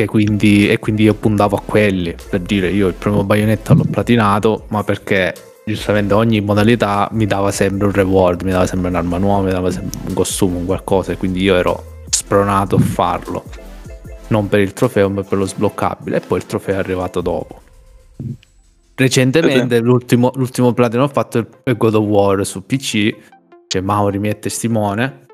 [0.06, 4.64] Quindi, e quindi io puntavo a quelli per dire io il primo baionetta l'ho platinato
[4.70, 5.34] ma perché
[5.70, 9.72] giustamente ogni modalità mi dava sempre un reward, mi dava sempre un'arma nuova, mi dava
[9.72, 13.44] sempre un costume, un qualcosa, e quindi io ero spronato a farlo.
[14.28, 16.18] Non per il trofeo, ma per lo sbloccabile.
[16.18, 17.62] E poi il trofeo è arrivato dopo.
[18.96, 23.16] Recentemente, l'ultimo, l'ultimo platino ho fatto il God of War su PC.
[23.68, 25.26] Cioè, Mauri mi è testimone.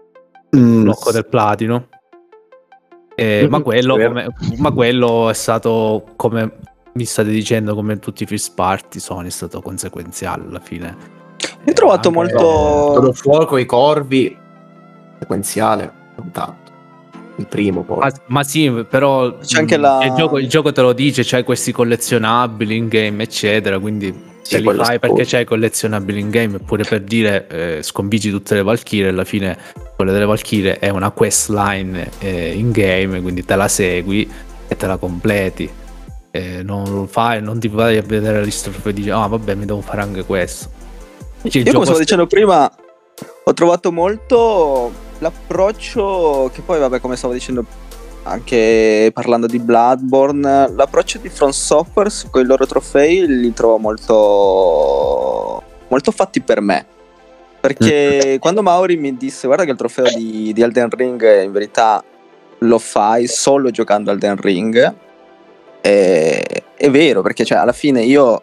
[0.56, 0.84] Mm.
[0.84, 1.88] Blocco del platino.
[3.16, 4.28] Eh, ma, quello, come,
[4.58, 6.52] ma, quello, è stato come
[6.98, 10.96] mi state dicendo come tutti i first party Sony è stato conseguenziale alla fine.
[11.68, 13.02] Ho trovato Anche molto...
[13.02, 14.36] Lo fuoco, i corvi,
[15.20, 16.72] sequenziale, non tanto.
[17.36, 17.98] Il primo poi.
[17.98, 20.06] Ma, ma sì, però c'è anche la...
[20.06, 24.60] il, gioco, il gioco te lo dice, c'hai questi collezionabili in game, eccetera, quindi se
[24.60, 29.10] li fai perché c'hai collezionabili in game, pure per dire eh, sconfiggi tutte le Valkyrie,
[29.10, 29.58] alla fine
[29.98, 34.32] quella delle Valkyrie è una quest line eh, in game, quindi te la segui
[34.68, 35.84] e te la completi
[36.36, 39.56] eh, non lo fai, non ti vai a vedere la lista e dici, ah vabbè,
[39.56, 40.70] mi devo fare anche questo.
[41.48, 42.70] Cioè, Io come stavo dicendo prima,
[43.44, 47.64] ho trovato molto l'approccio che poi, vabbè, come stavo dicendo
[48.24, 55.64] anche parlando di Bloodborne, l'approccio di Front Software su quei loro trofei li trovo molto,
[55.88, 56.86] molto fatti per me.
[57.62, 58.40] Perché mm.
[58.40, 62.04] quando Mauri mi disse guarda che il trofeo di, di Elden Ring in verità
[62.60, 65.04] lo fai solo giocando Elden Ring,
[65.86, 66.42] è,
[66.76, 68.42] è vero, perché cioè, alla fine io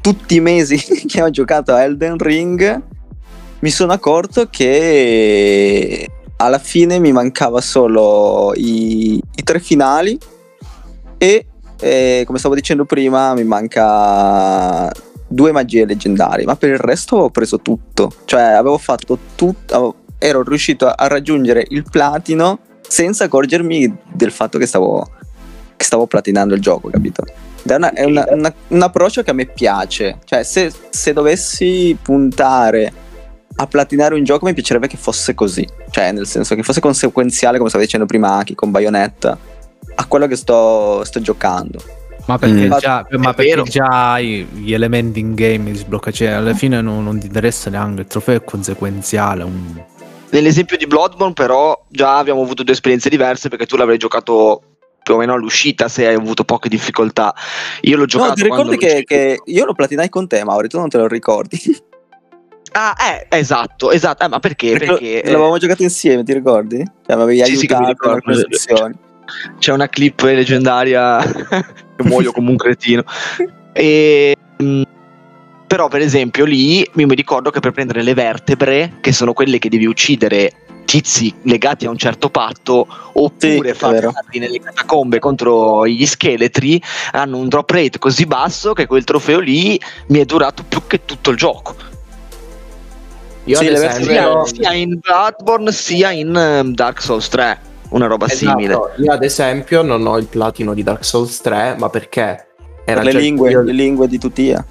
[0.00, 2.82] tutti i mesi che ho giocato a Elden Ring
[3.60, 6.08] mi sono accorto che
[6.38, 10.18] alla fine mi mancava solo i, i tre finali
[11.16, 11.46] e
[11.80, 14.90] eh, come stavo dicendo prima mi manca
[15.28, 18.12] due magie leggendarie ma per il resto ho preso tutto.
[18.24, 24.66] Cioè avevo fatto tutto ero riuscito a raggiungere il platino senza accorgermi del fatto che
[24.66, 25.08] stavo,
[25.76, 27.24] che stavo platinando il gioco capito
[27.66, 31.96] è, una, è una, una, un approccio che a me piace cioè se, se dovessi
[32.00, 33.04] puntare
[33.56, 37.56] a platinare un gioco mi piacerebbe che fosse così, cioè nel senso che fosse conseguenziale,
[37.56, 39.38] come stavo dicendo prima Aki con Bayonetta,
[39.94, 41.82] a quello che sto, sto giocando.
[42.26, 42.72] Ma perché, mm.
[42.78, 47.04] già, ma perché già, hai gli elementi in game di sblocca, cioè alla fine non,
[47.04, 49.44] non, ti interessa neanche, il trofeo è conseguenziale.
[49.44, 49.82] Un...
[50.30, 54.75] Nell'esempio di Bloodborne però già abbiamo avuto due esperienze diverse perché tu l'avrei giocato
[55.06, 57.32] più o meno all'uscita se hai avuto poche difficoltà.
[57.82, 58.30] Io l'ho giocato.
[58.30, 60.66] No, ti ricordi che, che, io lo platinai con te, Mauri?
[60.66, 61.60] Tu non te lo ricordi?
[62.72, 64.24] Ah, eh, esatto, esatto.
[64.24, 64.72] Eh, ma perché?
[64.72, 65.30] Perché, perché eh...
[65.30, 66.78] l'avevamo giocato insieme, ti ricordi?
[67.06, 68.94] Cioè, mi avevi sì, aiutato sì, sezioni.
[69.60, 71.22] C'è una clip leggendaria
[71.96, 73.04] che muoio come un cretino.
[73.72, 74.82] E, mh,
[75.68, 79.68] però, per esempio, lì mi ricordo che per prendere le vertebre, che sono quelle che
[79.68, 86.06] devi uccidere tizi legati a un certo patto oppure sì, farli nelle catacombe contro gli
[86.06, 86.80] scheletri
[87.12, 91.04] hanno un drop rate così basso che quel trofeo lì mi è durato più che
[91.04, 91.94] tutto il gioco
[93.46, 94.04] io sì, esempio...
[94.04, 97.58] sia, sia, in Bloodborne sia in um, Dark Souls 3,
[97.90, 98.58] una roba esatto.
[98.58, 98.78] simile.
[98.96, 102.46] Io ad esempio non ho il platino di Dark Souls 3, ma perché
[102.84, 103.62] era per le lingue, io...
[103.62, 104.64] le lingue di Tutia.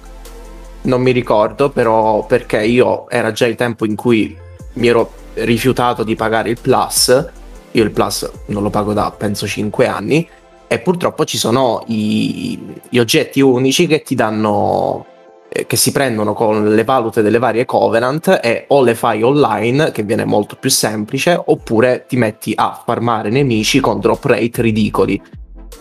[0.82, 4.36] Non mi ricordo, però perché io era già il tempo in cui
[4.74, 7.28] mi ero rifiutato di pagare il Plus.
[7.72, 10.28] Io il Plus non lo pago da penso 5 anni
[10.68, 12.58] e purtroppo ci sono i,
[12.88, 15.06] gli oggetti unici che ti danno
[15.48, 19.92] eh, che si prendono con le valute delle varie covenant e o le fai online,
[19.92, 25.20] che viene molto più semplice, oppure ti metti a farmare nemici con drop rate ridicoli.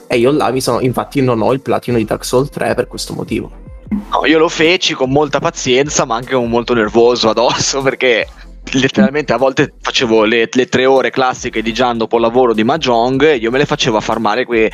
[0.08, 2.88] E io là mi sono, infatti non ho il platino di Dark Souls 3 per
[2.88, 3.64] questo motivo.
[4.12, 8.28] No, io lo feci con molta pazienza, ma anche molto nervoso addosso, perché
[8.74, 12.64] letteralmente a volte facevo le, le, tre ore classiche di Gian dopo il lavoro di
[12.64, 14.72] Mahjong e io me le facevo a farmare que,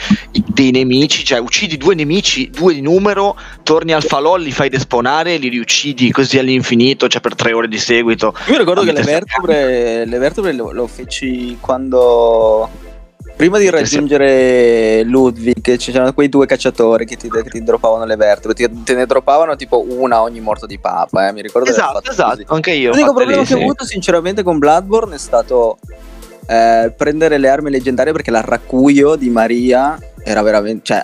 [0.47, 5.37] dei nemici, cioè uccidi due nemici, due di numero, torni al falò, li fai despawnare,
[5.37, 8.33] li riuccidi così all'infinito, cioè per tre ore di seguito.
[8.47, 12.69] Io ricordo che le vertebre, le vertebre lo, lo feci quando
[13.41, 18.53] Prima di raggiungere Ludwig c'erano quei due cacciatori che ti, che ti droppavano le vertebre,
[18.53, 21.33] ti, te ne droppavano tipo una ogni morto di papa, eh?
[21.33, 22.45] mi ricordo Esatto, esatto, così.
[22.49, 22.91] anche io.
[22.91, 25.79] L'unico problema lì, che ho avuto sinceramente con Bloodborne è stato
[26.45, 30.83] eh, prendere le armi leggendarie perché l'arracuio di Maria era veramente...
[30.83, 31.03] Cioè,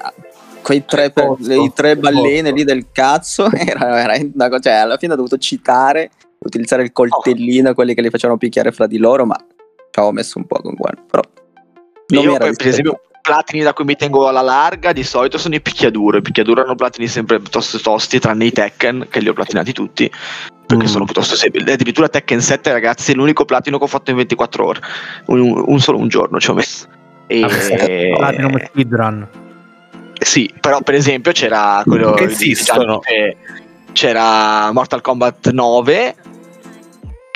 [0.61, 4.61] quei tre, per, le, tre balene lì del cazzo era veramente una cosa...
[4.61, 8.85] Cioè, alla fine ho dovuto citare, utilizzare il coltellino, quelli che li facevano picchiare fra
[8.85, 11.23] di loro, ma ci avevo messo un po' con quello, però...
[12.07, 15.61] Non Io, per esempio, platini da cui mi tengo alla larga di solito sono i
[15.61, 16.17] picchiaduro.
[16.17, 20.09] I picchiaduro hanno platini sempre piuttosto tosti, tranne i Tekken, che li ho platinati tutti.
[20.65, 20.87] Perché mm.
[20.87, 21.69] sono piuttosto semplici.
[21.69, 24.79] Addirittura Tekken 7, ragazzi, è l'unico platino che ho fatto in 24 ore.
[25.25, 26.87] Un, un solo un giorno ci ho messo.
[27.27, 27.41] E...
[27.43, 29.27] Ah, Platinum speedrun.
[30.19, 33.01] Sì, però per esempio c'era quello che esistono.
[33.91, 36.15] C'era Mortal Kombat 9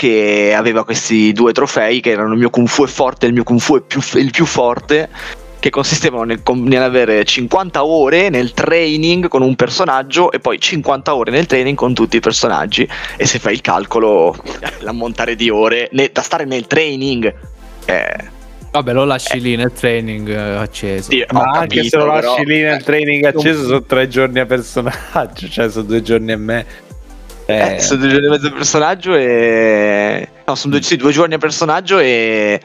[0.02, 3.36] che aveva questi due trofei che erano il mio Kung Fu è forte e il
[3.36, 5.08] mio Kung Fu è più, il più forte
[5.60, 11.30] che consistevano nel, nell'avere 50 ore nel training con un personaggio e poi 50 ore
[11.30, 14.36] nel training con tutti i personaggi e se fai il calcolo
[14.82, 17.32] l'ammontare di ore ne, da stare nel training
[17.86, 18.40] eh,
[18.72, 19.40] Vabbè, lo lasci eh.
[19.40, 21.12] lì nel training eh, acceso.
[21.12, 22.56] Sì, Ma anche capito, se lo lasci però...
[22.56, 26.66] lì nel training acceso, sono tre giorni a personaggio, cioè sono due giorni e me.
[27.52, 30.30] Eh, sono due giorni e mezzo a personaggio e...
[30.46, 32.62] No, sono due, sì, due giorni a personaggio e...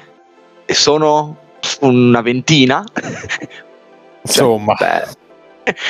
[0.64, 1.36] e sono
[1.80, 2.84] una ventina.
[4.22, 4.74] Insomma.
[4.76, 5.04] Cioè,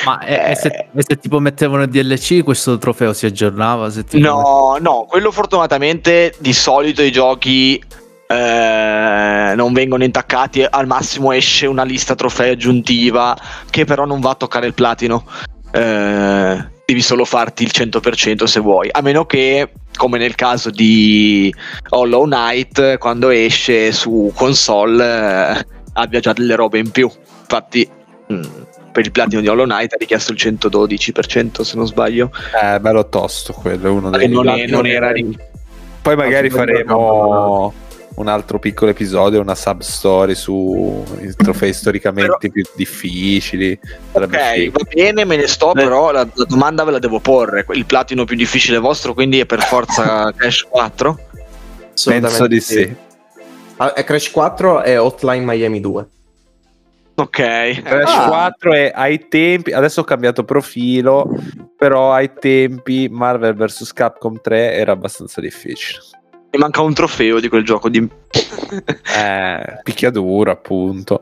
[0.05, 3.91] ma e, se, e, se, tipo mettevano il DLC questo trofeo si aggiornava?
[4.13, 7.79] no, no, quello fortunatamente di solito i giochi
[8.27, 13.37] eh, non vengono intaccati, al massimo esce una lista trofei aggiuntiva
[13.69, 15.23] che però non va a toccare il platino.
[15.71, 21.53] Eh, devi solo farti il 100% se vuoi, a meno che come nel caso di
[21.89, 27.11] Hollow Knight, quando esce su console eh, abbia già delle robe in più.
[27.41, 27.89] Infatti,
[28.27, 28.41] mh, mm,
[28.93, 32.31] per il platino di Hollow Knight ha richiesto il 112% se non sbaglio.
[32.63, 35.11] Eh, bello tosto quello, uno dei non, è, non era...
[36.01, 37.73] Poi magari faremo
[38.17, 41.03] un altro piccolo episodio, una sub story su
[41.35, 43.79] trofei storicamente però, più difficili.
[44.11, 45.83] Ok, va bene, me ne sto, Beh.
[45.83, 47.65] però la, la, domanda ve la devo porre.
[47.71, 51.19] Il platino più difficile vostro, quindi è per forza Crash 4?
[52.05, 52.95] Penso di sì.
[53.77, 56.07] Ah, è Crash 4 e Hotline Miami 2.
[57.19, 57.81] Ok.
[57.83, 58.27] Crash ah.
[58.29, 61.29] 4 è ai tempi, adesso ho cambiato profilo,
[61.77, 65.99] però ai tempi Marvel vs Capcom 3 era abbastanza difficile.
[66.57, 67.99] Mi manca un trofeo di quel gioco di...
[69.15, 71.21] eh, picchiaduro appunto.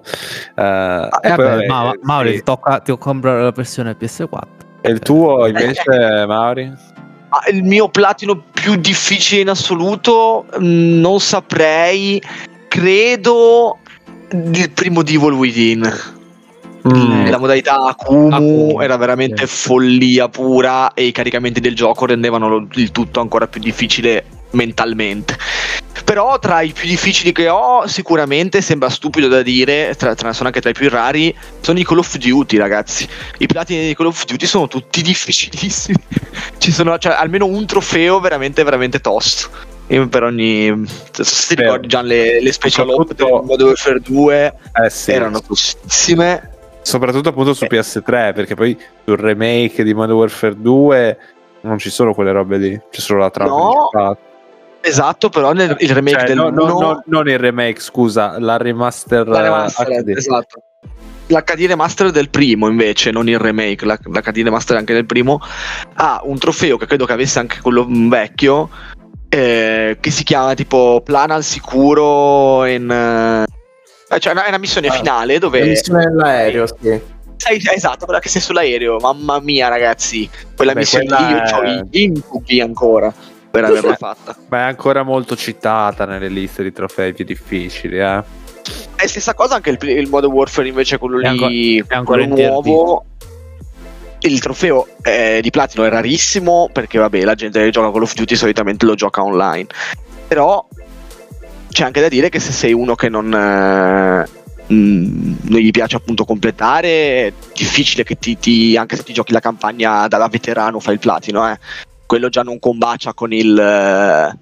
[0.56, 2.00] Uh, ah, eh, vabbè, ma, sì.
[2.04, 4.42] Mauri, tocca, ti comprare la versione PS4.
[4.80, 6.72] E il tuo invece, Mauri?
[7.28, 12.22] Ah, il mio platino più difficile in assoluto, mm, non saprei.
[12.70, 13.80] Credo
[14.32, 16.14] il primo Devil Within.
[16.88, 17.28] Mm.
[17.28, 19.68] La modalità Akumu, era veramente sì.
[19.68, 25.38] follia pura e i caricamenti del gioco rendevano il tutto ancora più difficile mentalmente.
[26.04, 30.48] Però tra i più difficili che ho, sicuramente sembra stupido da dire, tra, tra, sono
[30.48, 33.08] anche tra i più rari, sono i Call of Duty, ragazzi.
[33.40, 35.98] I platini di Call of Duty sono tutti difficilissimi.
[36.58, 39.50] Ci sono cioè, almeno un trofeo veramente, veramente tosto.
[39.88, 40.86] per ogni.
[41.12, 44.54] Se ti ricordi già le, le special op del Modern Warfare 2
[44.84, 46.52] eh sì, erano tostissime.
[46.84, 51.18] Soprattutto appunto su PS3, perché poi sul remake di Modern Warfare 2
[51.62, 53.50] non ci sono quelle robe lì, c'è solo la trama.
[53.50, 53.90] No,
[54.88, 58.58] Esatto, però nel il remake cioè, del no, no, no, non il remake, scusa, la
[58.58, 60.10] remaster, la remaster HD.
[60.10, 60.62] esatto.
[61.26, 65.42] L'HD remaster del primo invece, non il remake, l'HD remaster anche del primo,
[65.96, 68.70] ha un trofeo che credo che avesse anche quello vecchio,
[69.28, 72.88] eh, che si chiama tipo Plana al sicuro in...
[72.92, 75.62] Eh, cioè è una missione ah, finale dove...
[75.62, 77.14] La missione dell'aereo, sì.
[77.74, 81.54] Esatto, quella che sei sull'aereo, mamma mia ragazzi, quella Beh, missione quella lì io è...
[81.54, 83.12] ho gli incubi ancora
[83.56, 84.36] per averla fatta.
[84.50, 88.24] Ma è ancora molto citata nelle liste di trofei più difficili, eh.
[88.96, 92.28] È stessa cosa anche il, il Modern Warfare invece quello è lì, ancora, è ancora
[92.28, 93.06] quello nuovo.
[94.20, 98.14] Il trofeo eh, di platino è rarissimo perché vabbè la gente che gioca Call of
[98.14, 99.68] Duty solitamente lo gioca online.
[100.28, 100.68] Però
[101.70, 103.34] c'è anche da dire che se sei uno che non...
[103.34, 106.88] Eh, non gli piace appunto completare,
[107.28, 111.00] è difficile che ti, ti, anche se ti giochi la campagna da veterano fai il
[111.00, 111.60] platino, eh
[112.06, 114.40] quello già non combacia con il eh,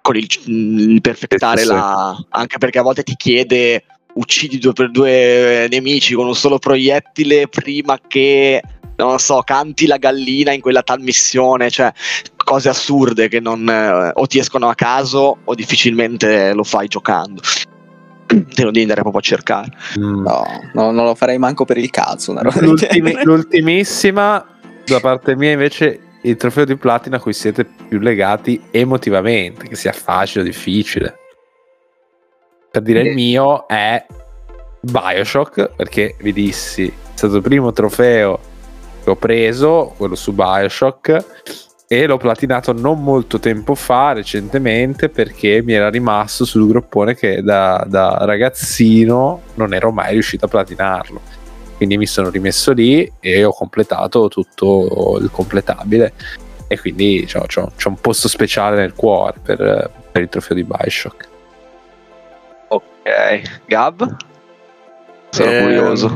[0.00, 3.84] con il, il perfettare sì, la anche perché a volte ti chiede
[4.14, 8.62] uccidi due per due nemici con un solo proiettile prima che
[8.96, 11.92] non so canti la gallina in quella tal missione cioè
[12.48, 17.42] cose assurde che non eh, o ti escono a caso o difficilmente lo fai giocando.
[18.26, 19.68] Te lo devi andare proprio a cercare.
[19.98, 20.22] Mm.
[20.22, 24.44] no, no, non lo farei manco per il cazzo L'ultimi, l'ultimissima
[24.86, 29.76] da parte mia invece il trofeo di platino a cui siete più legati emotivamente, che
[29.76, 31.18] sia facile o difficile.
[32.70, 34.04] Per dire il mio è
[34.80, 38.38] Bioshock, perché vi dissi, è stato il primo trofeo
[39.02, 41.24] che ho preso, quello su Bioshock,
[41.90, 47.42] e l'ho platinato non molto tempo fa, recentemente, perché mi era rimasto sul groppone che
[47.42, 51.37] da, da ragazzino non ero mai riuscito a platinarlo
[51.78, 56.12] quindi mi sono rimesso lì e ho completato tutto il completabile.
[56.66, 60.64] E quindi c'ho, c'ho, c'ho un posto speciale nel cuore per, per, il trofeo di
[60.64, 61.28] Bioshock.
[62.68, 63.62] Ok.
[63.64, 64.16] Gab?
[65.30, 66.14] sono eh, curioso.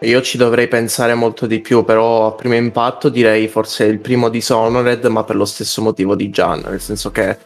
[0.00, 4.28] io ci dovrei pensare molto di più, però a primo impatto direi forse il primo
[4.28, 7.38] Dishonored, ma per lo stesso motivo di Gian, nel senso che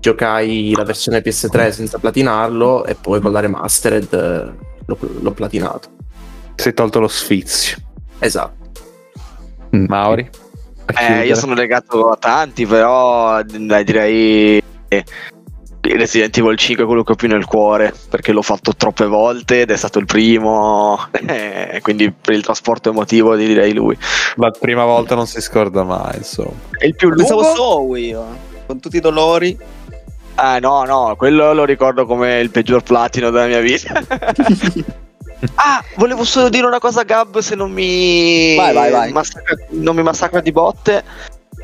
[0.00, 5.98] giocai la versione PS3 senza platinarlo e poi con la remastered eh, l'ho, l'ho platinato
[6.60, 7.78] si è tolto lo sfizio.
[8.18, 8.70] Esatto.
[9.74, 9.86] Mm.
[9.88, 10.28] Mauri?
[10.98, 14.62] Eh, io sono legato a tanti, però dai, direi
[15.80, 19.62] Resident Evil 5 è quello che ho più nel cuore, perché l'ho fatto troppe volte
[19.62, 23.96] ed è stato il primo, eh, quindi per il trasporto emotivo direi lui.
[24.36, 26.52] La prima volta non si scorda mai, insomma.
[26.76, 27.22] È il più lungo?
[27.22, 28.26] Pensavo so io,
[28.66, 29.56] con tutti i dolori.
[30.34, 33.92] Ah no, no, quello lo ricordo come il peggior platino della mia vita.
[35.54, 38.54] Ah, volevo solo dire una cosa, Gab, se non mi.
[38.56, 39.12] Vai, vai, vai.
[39.12, 41.02] Massacra, non mi massacra di botte.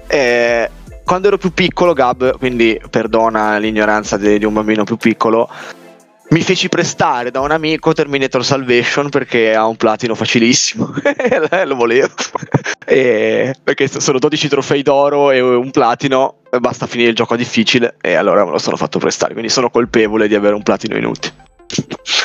[0.07, 0.71] Eh,
[1.05, 5.49] quando ero più piccolo, Gab, quindi perdona l'ignoranza di, di un bambino più piccolo.
[6.31, 10.93] mi feci prestare da un amico Terminator Salvation perché ha un platino facilissimo
[11.65, 12.13] lo volevo
[12.85, 18.15] e perché sono 12 trofei d'oro e un platino basta finire il gioco difficile e
[18.15, 21.33] allora me lo sono fatto prestare quindi sono colpevole di avere un platino inutile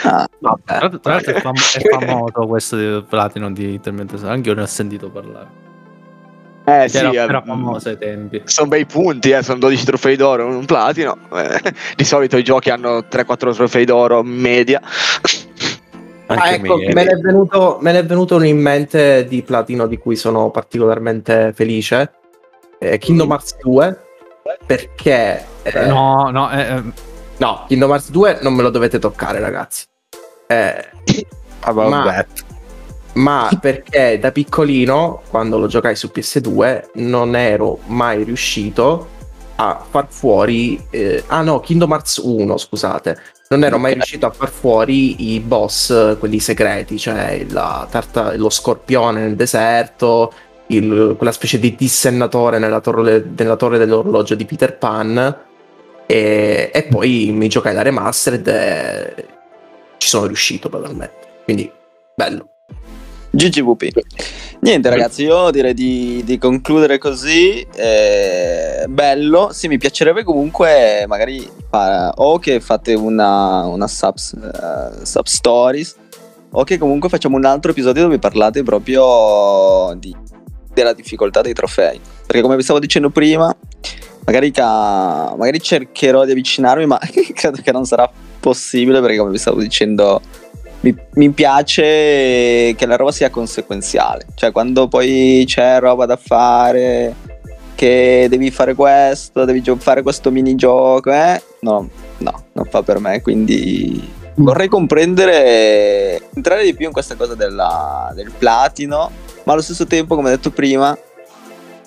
[0.03, 0.99] ah, vabbè.
[0.99, 4.67] tra l'altro è, fam- è famoso questo di platino di Salvation anche io ne ho
[4.67, 5.69] sentito parlare
[6.63, 8.43] eh sì, era, era famoso ai tempi.
[8.45, 11.17] Sono bei punti, eh, sono 12 trofei d'oro, un platino.
[11.33, 14.79] Eh, di solito i giochi hanno 3-4 trofei d'oro media.
[16.27, 19.97] Ah, ecco, me ne, venuto, me ne, è venuto, uno in mente di platino di
[19.97, 22.13] cui sono particolarmente felice.
[22.79, 23.31] Eh, Kingdom mm.
[23.31, 23.99] Hearts 2
[24.65, 26.83] perché eh, no, no, eh, eh,
[27.41, 29.85] no, Kingdom Hearts 2 non me lo dovete toccare, ragazzi.
[30.45, 30.85] Eh,
[31.73, 32.25] ma,
[33.13, 39.19] ma perché da piccolino, quando lo giocai su PS2, non ero mai riuscito
[39.55, 40.79] a far fuori.
[40.91, 43.19] Eh, ah no, Kingdom Hearts 1, scusate.
[43.49, 48.49] Non ero mai riuscito a far fuori i boss, quelli segreti, cioè la tarta, lo
[48.49, 50.31] scorpione nel deserto,
[50.67, 55.49] il, quella specie di dissennatore nella torre, nella torre dell'orologio di Peter Pan.
[56.11, 59.25] E, e poi mi giocai la remastered e
[59.95, 61.13] ci sono riuscito totalmente.
[61.45, 61.71] Quindi
[62.13, 62.49] bello.
[63.29, 63.91] GGVP.
[64.59, 67.65] Niente ragazzi, io direi di, di concludere così.
[67.73, 75.25] Eh, bello, sì, mi piacerebbe comunque magari o che fate una, una sub, uh, sub
[75.25, 75.95] stories
[76.51, 80.13] o che comunque facciamo un altro episodio dove parlate proprio di,
[80.73, 82.01] della difficoltà dei trofei.
[82.25, 83.55] Perché come vi stavo dicendo prima,
[84.25, 86.99] magari, ca- magari cercherò di avvicinarmi, ma
[87.33, 90.21] credo che non sarà possibile perché come vi stavo dicendo
[90.81, 97.13] mi, mi, piace che la roba sia conseguenziale, cioè quando poi c'è roba da fare,
[97.75, 101.41] che devi fare questo, devi gio- fare questo minigioco, eh?
[101.61, 101.87] no,
[102.17, 104.01] no, non fa per me, quindi
[104.39, 104.43] mm.
[104.43, 109.11] vorrei comprendere, entrare di più in questa cosa della, del platino,
[109.43, 110.97] ma allo stesso tempo, come detto prima,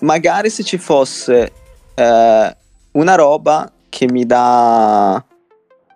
[0.00, 1.50] magari se ci fosse
[1.94, 2.56] eh,
[2.92, 5.24] una roba che mi dà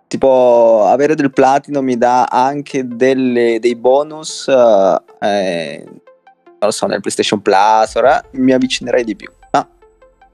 [0.07, 6.99] tipo avere del platino mi dà anche delle, dei bonus eh, non lo so nel
[6.99, 9.67] PlayStation Plus ora mi avvicinerei di più no.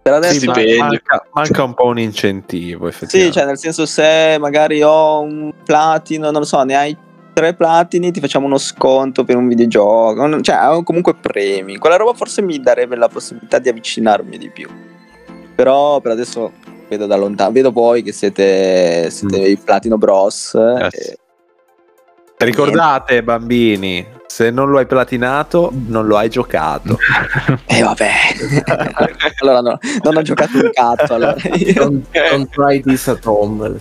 [0.01, 4.81] per adesso sì, manca, manca, un po' un incentivo sì cioè nel senso se magari
[4.81, 6.97] ho un platino non lo so ne hai
[7.33, 11.75] tre platini ti facciamo uno sconto per un videogioco cioè comunque premi.
[11.77, 14.69] Quella roba forse mi darebbe la possibilità di avvicinarmi di più
[15.55, 16.51] però per adesso
[16.87, 17.51] vedo da lontano.
[17.51, 19.45] Vedo voi che siete, siete mm.
[19.45, 20.53] i Platino Bros.
[20.53, 20.93] Yes.
[20.93, 21.19] E...
[22.37, 23.23] Ricordate, niente.
[23.23, 26.97] bambini, se non lo hai platinato, non lo hai giocato.
[27.65, 28.11] E eh, vabbè.
[29.39, 31.13] allora no, non ho giocato un cazzo.
[31.13, 31.35] Allora.
[31.73, 33.79] don't, don't try this at home.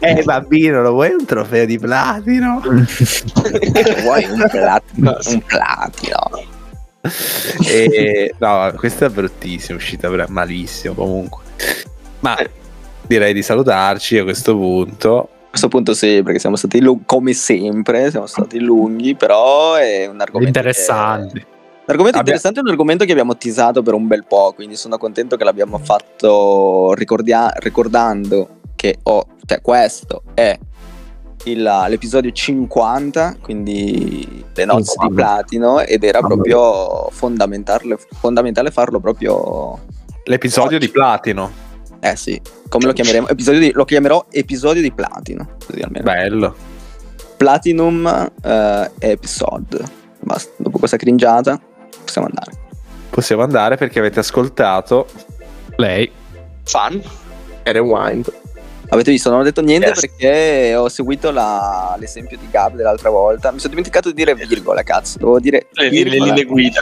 [0.00, 2.60] Eh bambino, lo vuoi un trofeo di platino?
[4.02, 5.16] vuoi un platino?
[5.24, 6.54] Un platino.
[7.66, 11.42] E, no, questa è bruttissima, è uscita malissimo comunque.
[12.20, 12.36] Ma
[13.06, 15.18] direi di salutarci a questo punto.
[15.46, 20.06] A questo punto sì, perché siamo stati lunghi, come sempre, siamo stati lunghi, però è
[20.06, 21.38] un argomento interessante.
[21.38, 21.46] Che...
[21.86, 24.98] Un argomento interessante è un argomento che abbiamo teasato per un bel po', quindi sono
[24.98, 30.58] contento che l'abbiamo fatto ricordia- ricordando che oh, cioè questo è
[31.44, 39.78] il, l'episodio 50, quindi le nozze di platino, ed era proprio fondamentale, fondamentale farlo proprio
[40.28, 40.86] L'episodio Oggi.
[40.86, 41.64] di platino.
[42.00, 43.28] Eh sì, come lo chiameremo?
[43.32, 45.56] Di, lo chiamerò episodio di platino.
[45.64, 46.04] Così almeno.
[46.04, 46.54] Bello.
[47.36, 49.84] Platinum uh, episode.
[50.20, 51.60] Basta, dopo questa cringiata
[52.02, 52.64] possiamo andare.
[53.10, 55.06] Possiamo andare perché avete ascoltato
[55.76, 56.10] lei.
[56.64, 57.00] Fan
[57.62, 58.32] e rewind.
[58.88, 60.00] Avete visto, non ho detto niente yes.
[60.00, 63.50] perché ho seguito la, l'esempio di Gab dell'altra volta.
[63.50, 65.18] Mi sono dimenticato di dire virgola, cazzo.
[65.18, 66.80] Devo dire le, le linee guida.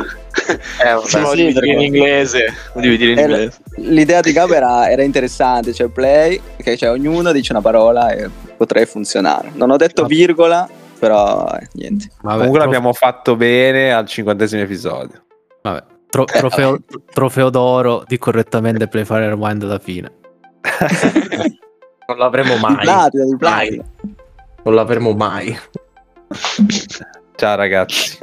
[0.85, 2.55] eh, vabbè, sì, devi dire in inglese.
[2.75, 3.59] Devi dire in inglese.
[3.77, 8.29] L'idea di Gab era, era interessante, cioè play, che cioè, ognuno dice una parola e
[8.57, 9.51] potrebbe funzionare.
[9.55, 10.69] Non ho detto virgola,
[10.99, 12.09] però eh, niente.
[12.21, 15.25] Vabbè, Comunque trof- l'abbiamo fatto bene al cinquantesimo episodio.
[15.63, 15.93] Vabbè.
[16.11, 16.79] Tro- eh, trofeo,
[17.13, 20.13] trofeo, d'oro di correttamente play fare rewind alla fine.
[22.07, 22.77] Non l'avremo mai.
[22.77, 23.85] Platino, di platino.
[24.63, 25.59] Non l'avremo mai.
[27.37, 28.19] Ciao ragazzi.